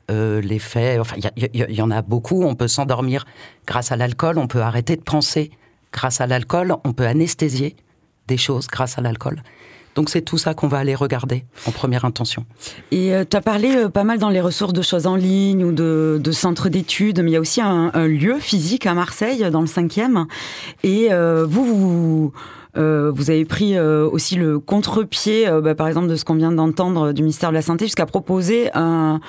[0.09, 0.99] euh, l'effet.
[0.99, 2.43] Enfin, il y, en a beaucoup.
[2.43, 3.25] On peut s'endormir
[3.65, 5.51] grâce à l'alcool, on peut arrêter de penser
[5.91, 7.75] grâce à l'alcool, on peut anesthésier
[8.27, 9.41] des choses grâce à l'alcool.
[9.95, 12.45] Donc c'est tout ça qu'on va aller regarder en première intention.
[12.91, 15.63] Et euh, tu as parlé euh, pas mal dans les ressources de choses en ligne
[15.63, 19.61] ou de, centres d'études, mais il y a aussi un, lieu physique à Marseille, dans
[19.61, 20.25] le 5e.
[20.83, 21.09] Et
[21.45, 22.33] vous, vous
[22.77, 26.35] euh, vous avez pris euh, aussi le contre-pied, euh, bah, par exemple, de ce qu'on
[26.35, 29.19] vient d'entendre du ministère de la Santé, jusqu'à proposer à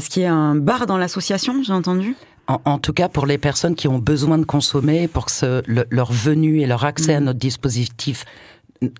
[0.00, 2.16] ce qu'il y ait un bar dans l'association, j'ai entendu
[2.46, 6.60] en, tout cas, pour les personnes qui ont besoin de consommer, pour que leur venue
[6.60, 7.24] et leur accès à mm.
[7.24, 8.26] notre dispositif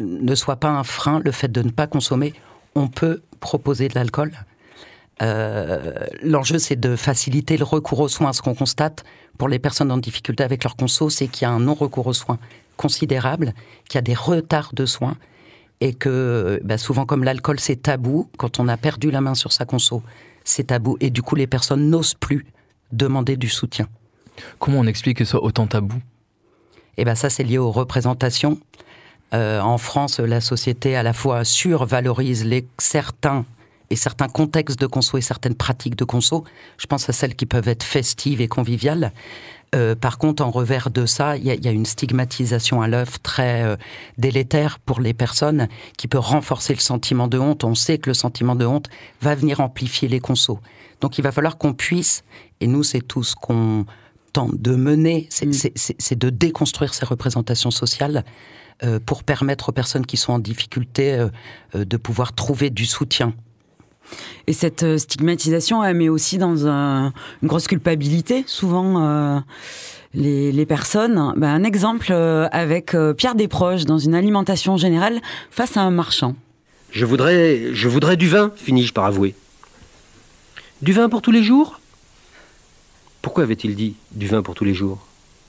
[0.01, 2.32] ne soit pas un frein, le fait de ne pas consommer,
[2.74, 4.32] on peut proposer de l'alcool.
[6.22, 8.32] L'enjeu, c'est de faciliter le recours aux soins.
[8.32, 9.05] Ce qu'on constate
[9.36, 12.14] pour les personnes en difficulté avec leur conso, c'est qu'il y a un non-recours aux
[12.14, 12.38] soins
[12.77, 13.55] considérable,
[13.89, 15.16] qu'il y a des retards de soins
[15.81, 19.53] et que bah, souvent comme l'alcool c'est tabou, quand on a perdu la main sur
[19.53, 20.03] sa conso,
[20.45, 22.47] c'est tabou et du coup les personnes n'osent plus
[22.93, 23.89] demander du soutien.
[24.59, 25.97] Comment on explique que ce soit autant tabou?
[26.97, 28.59] Eh ben ça c'est lié aux représentations.
[29.33, 33.45] Euh, en France, la société à la fois survalorise les certains
[33.91, 36.45] et certains contextes de conso et certaines pratiques de conso.
[36.79, 39.12] Je pense à celles qui peuvent être festives et conviviales.
[39.75, 43.62] Euh, par contre, en revers de ça, il y, a une stigmatisation à l'œuvre très
[43.64, 43.77] euh,
[44.18, 45.68] délétère pour les personnes
[45.99, 47.64] qui peut renforcer le sentiment de honte.
[47.64, 48.89] On sait que le sentiment de honte
[49.20, 50.61] va venir amplifier les consos.
[51.01, 52.22] Donc il va falloir qu'on puisse,
[52.61, 53.85] et nous c'est tout ce qu'on
[54.33, 56.18] tente de mener, c'est mm.
[56.18, 58.25] de déconstruire ces représentations sociales
[58.85, 61.27] euh, pour permettre aux personnes qui sont en difficulté
[61.75, 63.35] de pouvoir trouver du soutien
[64.46, 69.02] et cette euh, stigmatisation, elle met aussi dans une grosse culpabilité, souvent.
[69.02, 69.40] Euh,
[70.16, 71.32] les, personnes.
[71.36, 76.36] Ben, un exemple euh, avec Pierre Desproges dans une alimentation générale face à un marchand.
[76.92, 79.34] Je voudrais, je voudrais du vin, finis-je par avouer.
[80.82, 81.80] Du vin pour tous les jours?
[83.22, 85.05] Pourquoi avait-il dit du vin pour tous les jours?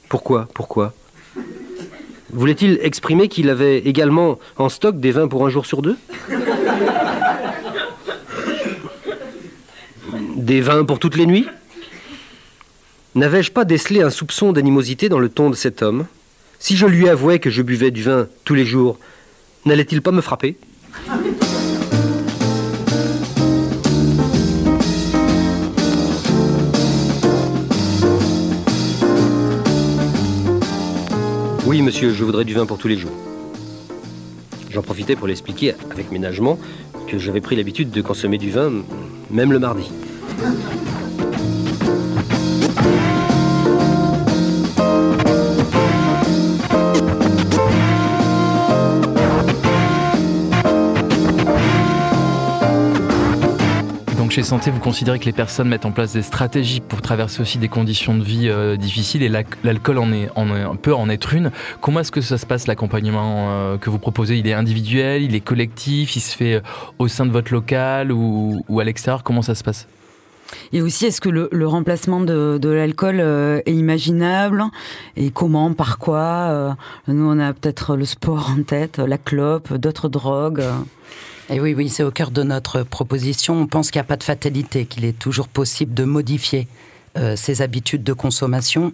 [0.09, 0.93] Pourquoi Pourquoi?
[2.31, 5.97] Voulait-il exprimer qu'il avait également en stock des vins pour un jour sur deux?
[10.45, 11.47] Des vins pour toutes les nuits
[13.15, 16.05] N'avais-je pas décelé un soupçon d'animosité dans le ton de cet homme
[16.59, 18.99] Si je lui avouais que je buvais du vin tous les jours,
[19.65, 20.55] n'allait-il pas me frapper
[31.65, 33.17] Oui, monsieur, je voudrais du vin pour tous les jours.
[34.69, 36.59] J'en profitais pour l'expliquer avec ménagement
[37.07, 38.71] que j'avais pris l'habitude de consommer du vin,
[39.31, 39.89] même le mardi.
[54.35, 57.57] Chez Santé, vous considérez que les personnes mettent en place des stratégies pour traverser aussi
[57.57, 60.29] des conditions de vie euh, difficiles et l'alcool en est,
[60.81, 61.51] peut en être une.
[61.79, 64.37] Comment est-ce que ça se passe l'accompagnement euh, que vous proposez?
[64.37, 66.61] Il est individuel, il est collectif, il se fait euh,
[66.99, 69.23] au sein de votre local ou à l'extérieur?
[69.23, 69.87] Comment ça se passe?
[70.73, 74.63] Et aussi, est-ce que le, le remplacement de, de l'alcool euh, est imaginable
[75.15, 76.71] Et comment Par quoi euh,
[77.07, 80.63] Nous, on a peut-être le sport en tête, la clope, d'autres drogues.
[81.49, 83.59] Et oui, oui, c'est au cœur de notre proposition.
[83.59, 86.67] On pense qu'il n'y a pas de fatalité, qu'il est toujours possible de modifier
[87.17, 88.91] euh, ses habitudes de consommation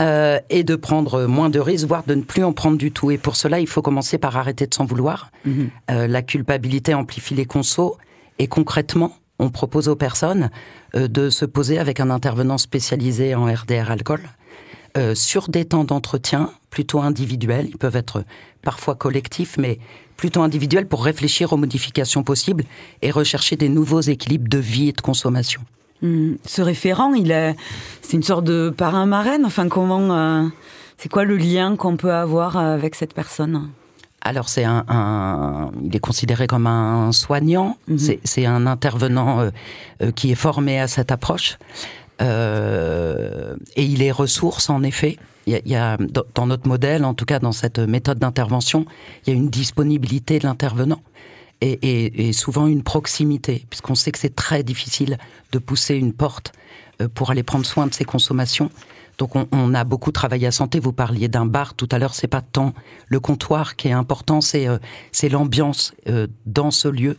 [0.00, 3.10] euh, et de prendre moins de risques, voire de ne plus en prendre du tout.
[3.10, 5.32] Et pour cela, il faut commencer par arrêter de s'en vouloir.
[5.46, 7.96] Euh, la culpabilité amplifie les consos.
[8.38, 10.50] Et concrètement, on propose aux personnes
[10.94, 14.20] euh, de se poser avec un intervenant spécialisé en RDR alcool
[14.96, 17.66] euh, sur des temps d'entretien plutôt individuels.
[17.68, 18.24] Ils peuvent être
[18.62, 19.78] parfois collectifs, mais
[20.16, 22.64] plutôt individuels pour réfléchir aux modifications possibles
[23.00, 25.62] et rechercher des nouveaux équilibres de vie et de consommation.
[26.02, 26.34] Hmm.
[26.44, 27.12] Ce référent,
[28.02, 29.44] c'est une sorte de parrain marraine.
[29.46, 30.44] Enfin, comment, euh,
[30.98, 33.70] c'est quoi le lien qu'on peut avoir avec cette personne?
[34.22, 37.78] Alors c'est un, un- il est considéré comme un soignant.
[37.96, 39.50] C'est- C'est un intervenant euh,
[40.02, 41.58] euh, qui est formé à cette approche.
[42.20, 45.16] Euh, et il est ressource en effet.
[45.46, 47.78] Il y a, il y a- dans, dans notre modèle, en tout cas dans cette
[47.78, 48.84] méthode d'intervention,
[49.26, 51.00] il y a une disponibilité de l'intervenant
[51.62, 55.16] et, et- et souvent une proximité, puisqu'on sait que c'est très difficile
[55.52, 56.52] de pousser une porte
[57.00, 58.70] euh, pour aller prendre soin de ses consommations.
[59.20, 60.80] Donc on, a beaucoup travaillé à santé.
[60.80, 62.14] Vous parliez d'un bar tout à l'heure.
[62.14, 62.72] C'est pas tant
[63.08, 64.78] le comptoir qui est important, c'est euh,
[65.30, 67.18] l'ambiance euh, dans ce lieu,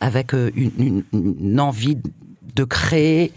[0.00, 1.98] avec euh, une envie
[2.54, 3.32] de créer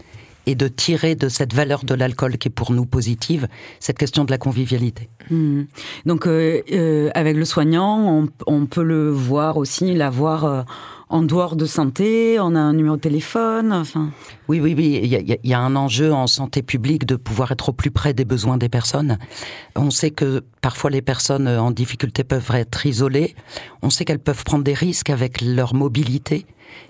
[0.45, 3.47] et de tirer de cette valeur de l'alcool qui est pour nous positive
[3.79, 5.09] cette question de la convivialité.
[5.29, 5.63] Hmm.
[6.05, 10.61] Donc, euh, euh, avec le soignant, on, on peut le voir aussi, l'avoir euh,
[11.09, 12.37] en dehors de santé.
[12.39, 13.71] On a un numéro de téléphone.
[13.73, 14.11] Enfin.
[14.47, 14.99] Oui, oui, oui.
[15.03, 18.13] Il y, y a un enjeu en santé publique de pouvoir être au plus près
[18.13, 19.17] des besoins des personnes.
[19.75, 23.35] On sait que parfois les personnes en difficulté peuvent être isolées.
[23.81, 26.45] On sait qu'elles peuvent prendre des risques avec leur mobilité.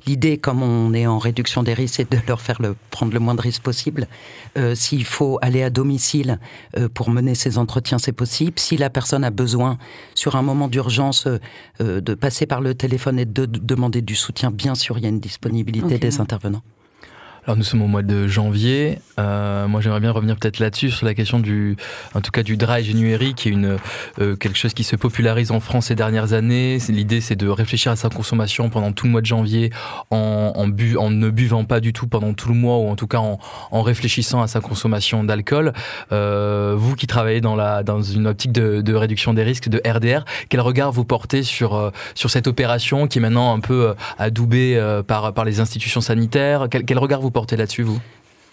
[0.07, 3.19] L'idée, comme on est en réduction des risques, c'est de leur faire le, prendre le
[3.19, 4.07] moins de risques possible.
[4.57, 6.39] Euh, S'il faut aller à domicile
[6.77, 8.59] euh, pour mener ces entretiens, c'est possible.
[8.59, 9.77] Si la personne a besoin,
[10.13, 11.39] sur un moment d'urgence, euh,
[11.81, 15.03] euh, de passer par le téléphone et de, de demander du soutien, bien sûr, il
[15.03, 16.63] y a une disponibilité des intervenants.
[17.47, 18.97] Alors nous sommes au mois de janvier.
[19.19, 21.77] Euh, moi j'aimerais bien revenir peut-être là-dessus sur la question du,
[22.15, 23.77] en tout cas du dry January, qui est une
[24.19, 26.79] euh, quelque chose qui se popularise en France ces dernières années.
[26.89, 29.71] L'idée c'est de réfléchir à sa consommation pendant tout le mois de janvier,
[30.09, 32.95] en, en, bu, en ne buvant pas du tout pendant tout le mois, ou en
[32.95, 33.37] tout cas en,
[33.69, 35.73] en réfléchissant à sa consommation d'alcool.
[36.11, 39.79] Euh, vous qui travaillez dans la dans une optique de, de réduction des risques de
[39.87, 43.89] RDR, quel regard vous portez sur euh, sur cette opération qui est maintenant un peu
[43.89, 46.69] euh, adoubée euh, par par les institutions sanitaires?
[46.71, 47.99] Quel, quel regard vous là-dessus vous?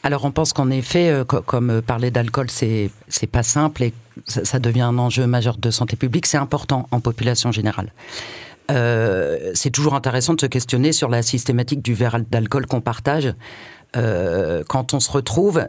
[0.04, 2.90] Alors on pense qu'en effet, euh, co- comme euh, parler d'alcool, c'est
[3.30, 3.94] pas simple et
[4.26, 6.26] ça, devient un enjeu majeur de santé publique.
[6.26, 7.92] C'est important en population générale.
[8.70, 13.32] Euh, c'est toujours intéressant de se questionner sur la systématique du verre d'alcool qu'on partage.
[13.94, 15.66] quand on se retrouve,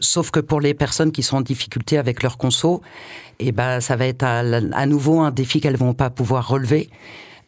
[0.00, 2.82] sauf que pour les personnes qui sont en difficulté avec leur conso,
[3.40, 4.40] et ben ça va être à,
[4.72, 6.88] à nouveau un défi qu'elles vont pas pouvoir relever,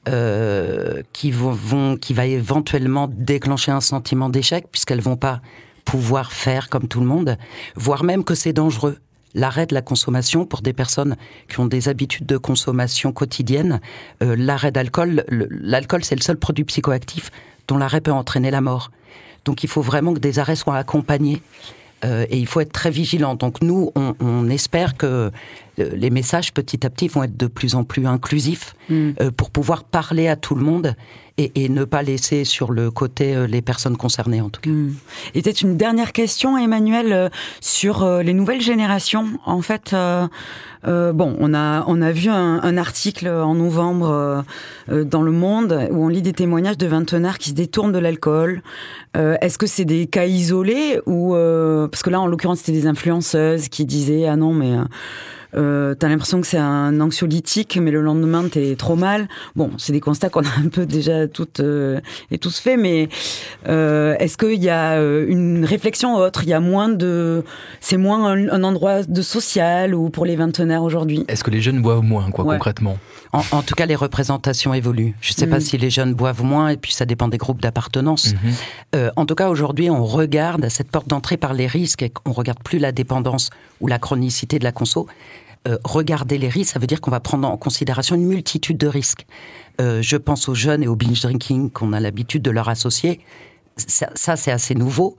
[0.08, 5.40] euh, qui vont, qui va éventuellement déclencher un sentiment d'échec puisqu'elles vont pas
[5.84, 7.38] pouvoir faire comme tout le monde,
[7.74, 8.98] voire même que c'est dangereux.
[9.34, 11.16] L'arrêt de la consommation pour des personnes
[11.48, 13.80] qui ont des habitudes de consommation quotidienne,
[14.22, 17.30] euh, l'arrêt d'alcool, l'alcool c'est le seul produit psychoactif
[17.68, 18.90] dont l'arrêt peut entraîner la mort.
[19.44, 21.42] Donc il faut vraiment que des arrêts soient accompagnés
[22.04, 23.34] euh, et il faut être très vigilant.
[23.34, 25.30] Donc nous, on, espère que
[25.78, 29.10] les messages petit à petit vont être de plus en plus inclusifs Mm.
[29.20, 30.94] euh, pour pouvoir parler à tout le monde
[31.38, 34.70] et, et ne pas laisser sur le côté euh, les personnes concernées en tout cas.
[34.70, 34.94] Hmm.
[35.34, 37.28] Et peut-être une dernière question, Emmanuel, euh,
[37.60, 39.26] sur euh, les nouvelles générations.
[39.44, 40.28] En fait, euh,
[40.86, 44.42] euh, bon, on a on a vu un, un article en novembre euh,
[44.92, 47.98] euh, dans Le Monde où on lit des témoignages de vingtenaires qui se détournent de
[47.98, 48.62] l'alcool.
[49.16, 52.78] Euh, Est-ce que c'est des cas isolés ou euh, parce que là, en l'occurrence, c'était
[52.78, 54.76] des influenceuses qui disaient ah non mais
[55.54, 59.28] euh, t'as l'impression que c'est un anxiolytique, mais le lendemain t'es trop mal.
[59.54, 63.08] Bon, c'est des constats qu'on a un peu déjà toutes euh, et tous fait, mais
[63.68, 66.42] euh, est-ce qu'il y a euh, une réflexion autre?
[66.42, 67.44] Il y a moins de,
[67.80, 71.24] c'est moins un, un endroit de social ou pour les vingtenaires aujourd'hui?
[71.28, 72.54] Est-ce que les jeunes boivent moins, quoi, Ouais.
[72.56, 72.98] concrètement?
[73.36, 75.14] En, en tout cas, les représentations évoluent.
[75.20, 75.60] Je ne sais pas Mm.
[75.60, 78.32] si les jeunes boivent moins, et puis ça dépend des groupes d'appartenance.
[78.32, 78.52] Mhm.
[78.94, 82.12] Euh, en tout cas, aujourd'hui, on regarde à cette porte d'entrée par les risques, et
[82.24, 85.06] on regarde plus la dépendance ou la chronicité de la conso.
[85.68, 88.86] Euh, regarder les risques, ça veut dire qu'on va prendre en considération une multitude de
[88.86, 89.26] risques.
[89.80, 93.20] Euh, je pense aux jeunes et au binge drinking qu'on a l'habitude de leur associer.
[93.76, 95.16] Ça, ça, c'est assez nouveau,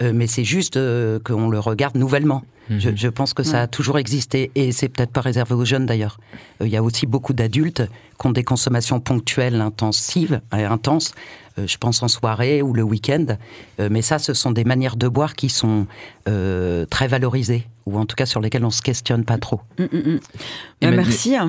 [0.00, 2.42] euh, mais c'est juste euh, qu'on le regarde nouvellement.
[2.70, 5.86] Je, je pense que ça a toujours existé et c'est peut-être pas réservé aux jeunes
[5.86, 6.18] d'ailleurs.
[6.60, 7.82] Euh, Il y a aussi beaucoup d'adultes
[8.20, 11.12] qui ont des consommations ponctuelles intensives et intenses.
[11.58, 13.24] Euh, je pense en soirée ou le week-end.
[13.80, 15.86] Euh, mais ça, ce sont des manières de boire qui sont
[16.28, 19.60] euh, très valorisées ou en tout cas sur lesquelles on se questionne pas trop.
[19.78, 20.20] Emmanuel-
[20.82, 21.04] Emmanuel-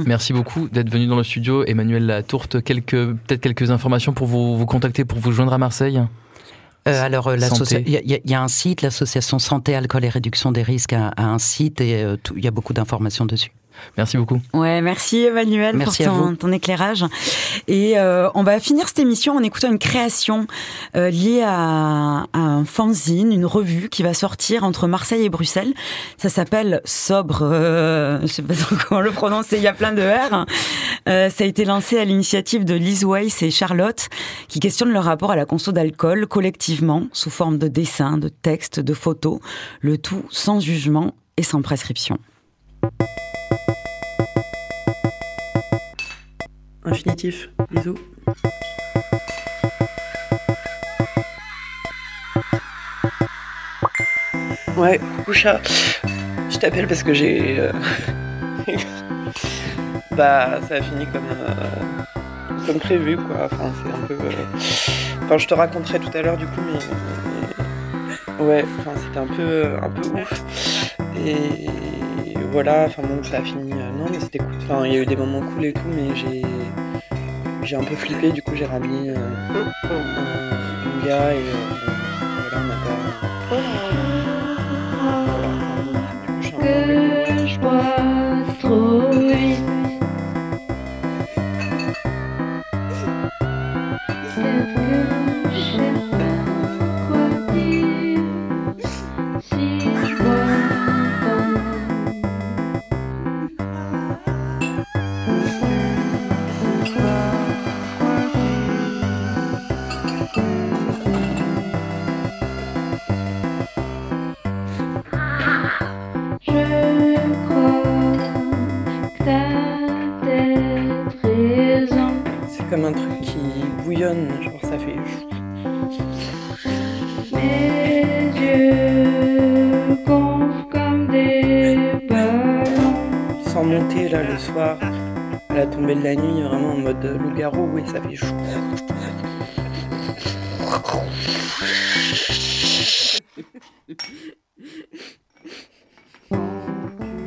[0.08, 1.66] Merci beaucoup d'être venu dans le studio.
[1.66, 6.02] Emmanuel Latourte, quelques, peut-être quelques informations pour vous, vous contacter, pour vous joindre à Marseille
[6.90, 7.36] Euh, alors, euh,
[7.88, 11.24] il y, a- y un site, l'association Santé, Alcool et Réduction des Risques a, a
[11.26, 13.52] un site et euh, tout- il y a beaucoup d'informations dessus.
[13.98, 14.40] Merci beaucoup.
[14.54, 17.06] Ouais, merci Emmanuel Merci pour ton, éclairage.
[17.68, 20.48] Et euh, on va finir cette émission en écoutant une création
[20.96, 25.74] euh, liée à, à un fanzine, une revue qui va sortir entre Marseille et Bruxelles.
[26.18, 27.40] Ça s'appelle Sobre.
[27.42, 28.54] euh, je sais pas
[28.88, 29.58] comment le prononcer.
[29.58, 30.46] Il y a plein de R.
[31.08, 34.08] Euh, ça a été lancé à l'initiative de Liz Weiss et Charlotte,
[34.48, 38.80] qui questionnent leur rapport à la conso d'alcool collectivement, sous forme de dessins, de textes,
[38.80, 39.40] de photos,
[39.82, 42.18] le tout sans jugement et sans prescription.
[46.90, 47.98] Infinitif, bisous.
[54.78, 55.60] Ouais, coucou chat.
[56.50, 57.60] Je t'appelle parce que j'ai.
[57.60, 57.72] euh,
[60.12, 61.28] bah, ça a fini comme.
[61.30, 63.46] euh, comme prévu, quoi.
[63.52, 64.14] Enfin, c'est un peu.
[64.14, 64.32] euh,
[65.26, 66.80] Enfin, je te raconterai tout à l'heure, du coup, mais.
[68.44, 70.96] Ouais, enfin, c'était un peu, un peu ouf.
[71.26, 71.68] Et
[72.52, 73.72] voilà, enfin bon, ça a fini.
[73.74, 74.56] euh, non, mais c'était cool.
[74.64, 76.42] Enfin, il y a eu des moments cool et tout, mais j'ai.
[77.62, 79.16] J'ai un peu flippé, du coup, j'ai ramené euh,
[79.90, 81.38] un, un gars et.
[81.38, 81.68] euh,
[82.42, 83.04] voilà, on n'a pas.
[86.42, 86.66] Que je bois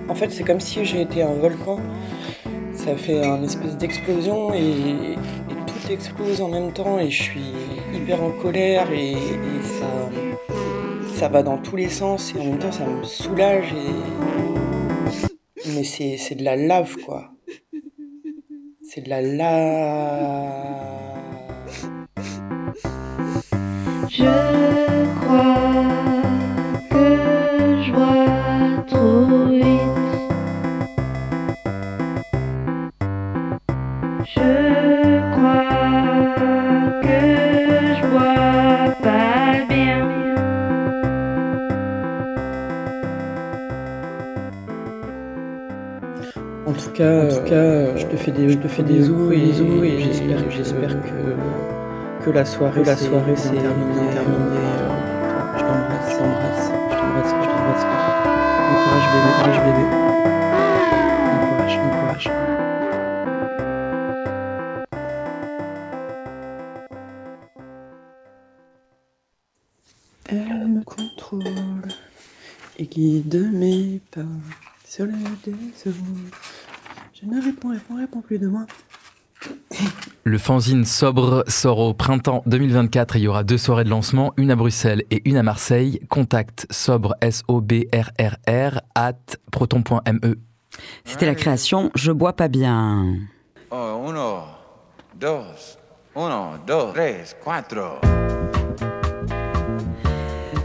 [0.08, 1.80] En fait, c'est comme si j'ai été un volcan.
[2.74, 5.16] Ça fait un espèce d'explosion et,
[5.66, 7.52] tout explose en même temps et je suis
[7.94, 9.14] hyper en colère et,
[9.64, 10.10] ça,
[11.14, 13.92] ça va dans tous les sens et en même temps ça me soulage et...
[15.74, 17.32] Mais c'est de la lave quoi.
[18.94, 19.48] C'est de la lave.
[24.10, 24.26] Je
[25.18, 25.91] crois
[46.64, 48.94] En tout cas, en tout cas euh, je te fais des, je te fais des
[48.94, 54.12] bisous et, et j'espère, j'espère que, que la soirée, la soirée c'est terminé.
[54.12, 54.88] terminé euh,
[55.56, 57.84] je t'embrasse, je t'embrasse, je t'embrasse, je t'embrasse.
[58.68, 59.84] Bon courage bébé, courage bébé.
[61.26, 62.26] Bon courage, bon courage.
[77.14, 78.66] Je ne réponds, réponds, réponds plus de moi.
[80.24, 84.32] Le fanzine Sobre sort au printemps 2024 et il y aura deux soirées de lancement,
[84.36, 86.00] une à Bruxelles et une à Marseille.
[86.08, 89.12] Contact sobre, S-O-B-R-R-R, at
[89.50, 90.36] proton.me.
[91.04, 93.16] C'était la création Je bois pas bien.
[93.70, 94.44] Oh, uno,
[95.18, 95.78] dos,
[96.16, 97.98] uno, dos, tres, cuatro.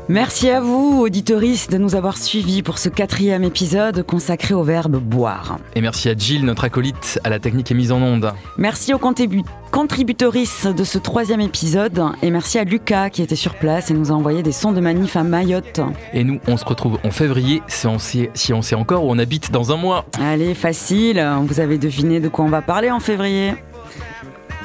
[0.09, 4.95] Merci à vous, auditoris, de nous avoir suivis pour ce quatrième épisode consacré au verbe
[5.01, 5.57] boire.
[5.75, 8.31] Et merci à Jill, notre acolyte, à la technique et mise en onde.
[8.57, 13.55] Merci aux contribu- contributoris de ce troisième épisode et merci à Lucas qui était sur
[13.55, 15.81] place et nous a envoyé des sons de manif à Mayotte.
[16.13, 19.11] Et nous, on se retrouve en février, si on sait, si on sait encore où
[19.11, 20.05] on habite dans un mois.
[20.23, 23.55] Allez, facile, vous avez deviné de quoi on va parler en février.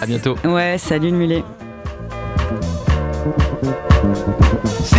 [0.01, 0.36] À bientôt.
[0.45, 1.45] Ouais, salut le mulet.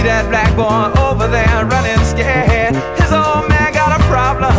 [0.04, 2.76] That black boy over there running scared.
[3.00, 4.52] His old man got a problem,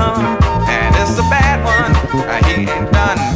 [0.68, 1.92] and it's a bad one.
[2.24, 3.33] Uh, he ain't done